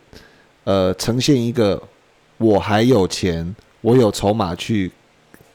[0.64, 1.80] 呃呈现一个
[2.38, 4.90] 我还有钱，我有筹码去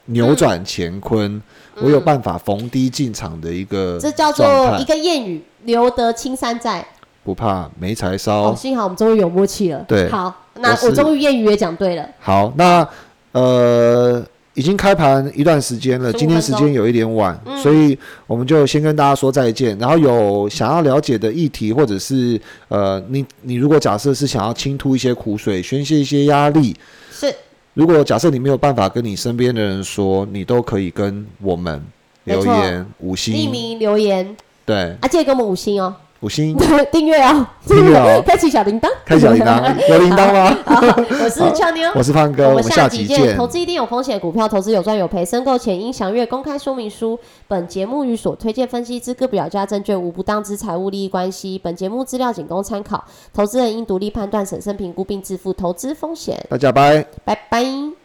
[0.06, 1.42] 扭转乾坤，
[1.82, 4.46] 我有办法逢低进场的一个嗯这叫做
[4.78, 6.86] 一态，个谚语：“留得青山在。”
[7.26, 8.56] 不怕没柴哦，烧。
[8.56, 9.84] 幸好我们终于有默契了。
[9.88, 12.08] 对好，那我终于谚语也讲对了。
[12.20, 12.88] 好，那
[13.32, 14.24] 呃。
[14.54, 17.98] 已经开盘一段时间了，今天时间有一点晚，所以
[18.28, 19.78] 我们就先跟大家说再见。
[19.80, 26.76] 然后有想要了解的议题，或者是呃，你你如果假设是想要倾吐一些苦水，宣泄一些压力，
[27.12, 27.34] 是，
[27.74, 31.82] 如果假设你没有办法跟你身边的人说，你都可以跟我们
[32.26, 34.36] 留言五星匿，名留言，
[34.66, 36.56] 对，啊，记得给我们五星哦，五星
[36.92, 39.60] 订阅哦，订阅哦 开启小铃铛，开小铃铛，
[39.90, 40.56] 有铃铛吗？
[40.66, 43.18] 我是俏妞，我是胖哥，我们下期见。
[43.18, 43.48] 下集见投。
[43.48, 47.20] 资一定有风险，股票投资有赚有赔，申购前应详阅公开说明书。
[47.48, 51.60] 本节目与所推荐分析之各表价证券无不当之财务利益关系。
[51.60, 53.04] 本节目资料仅供参考，
[53.34, 56.40] 投资人应独立判断、审慎评估并自负投资风险。
[56.50, 57.04] 大家拜。
[57.26, 58.01] 拜拜。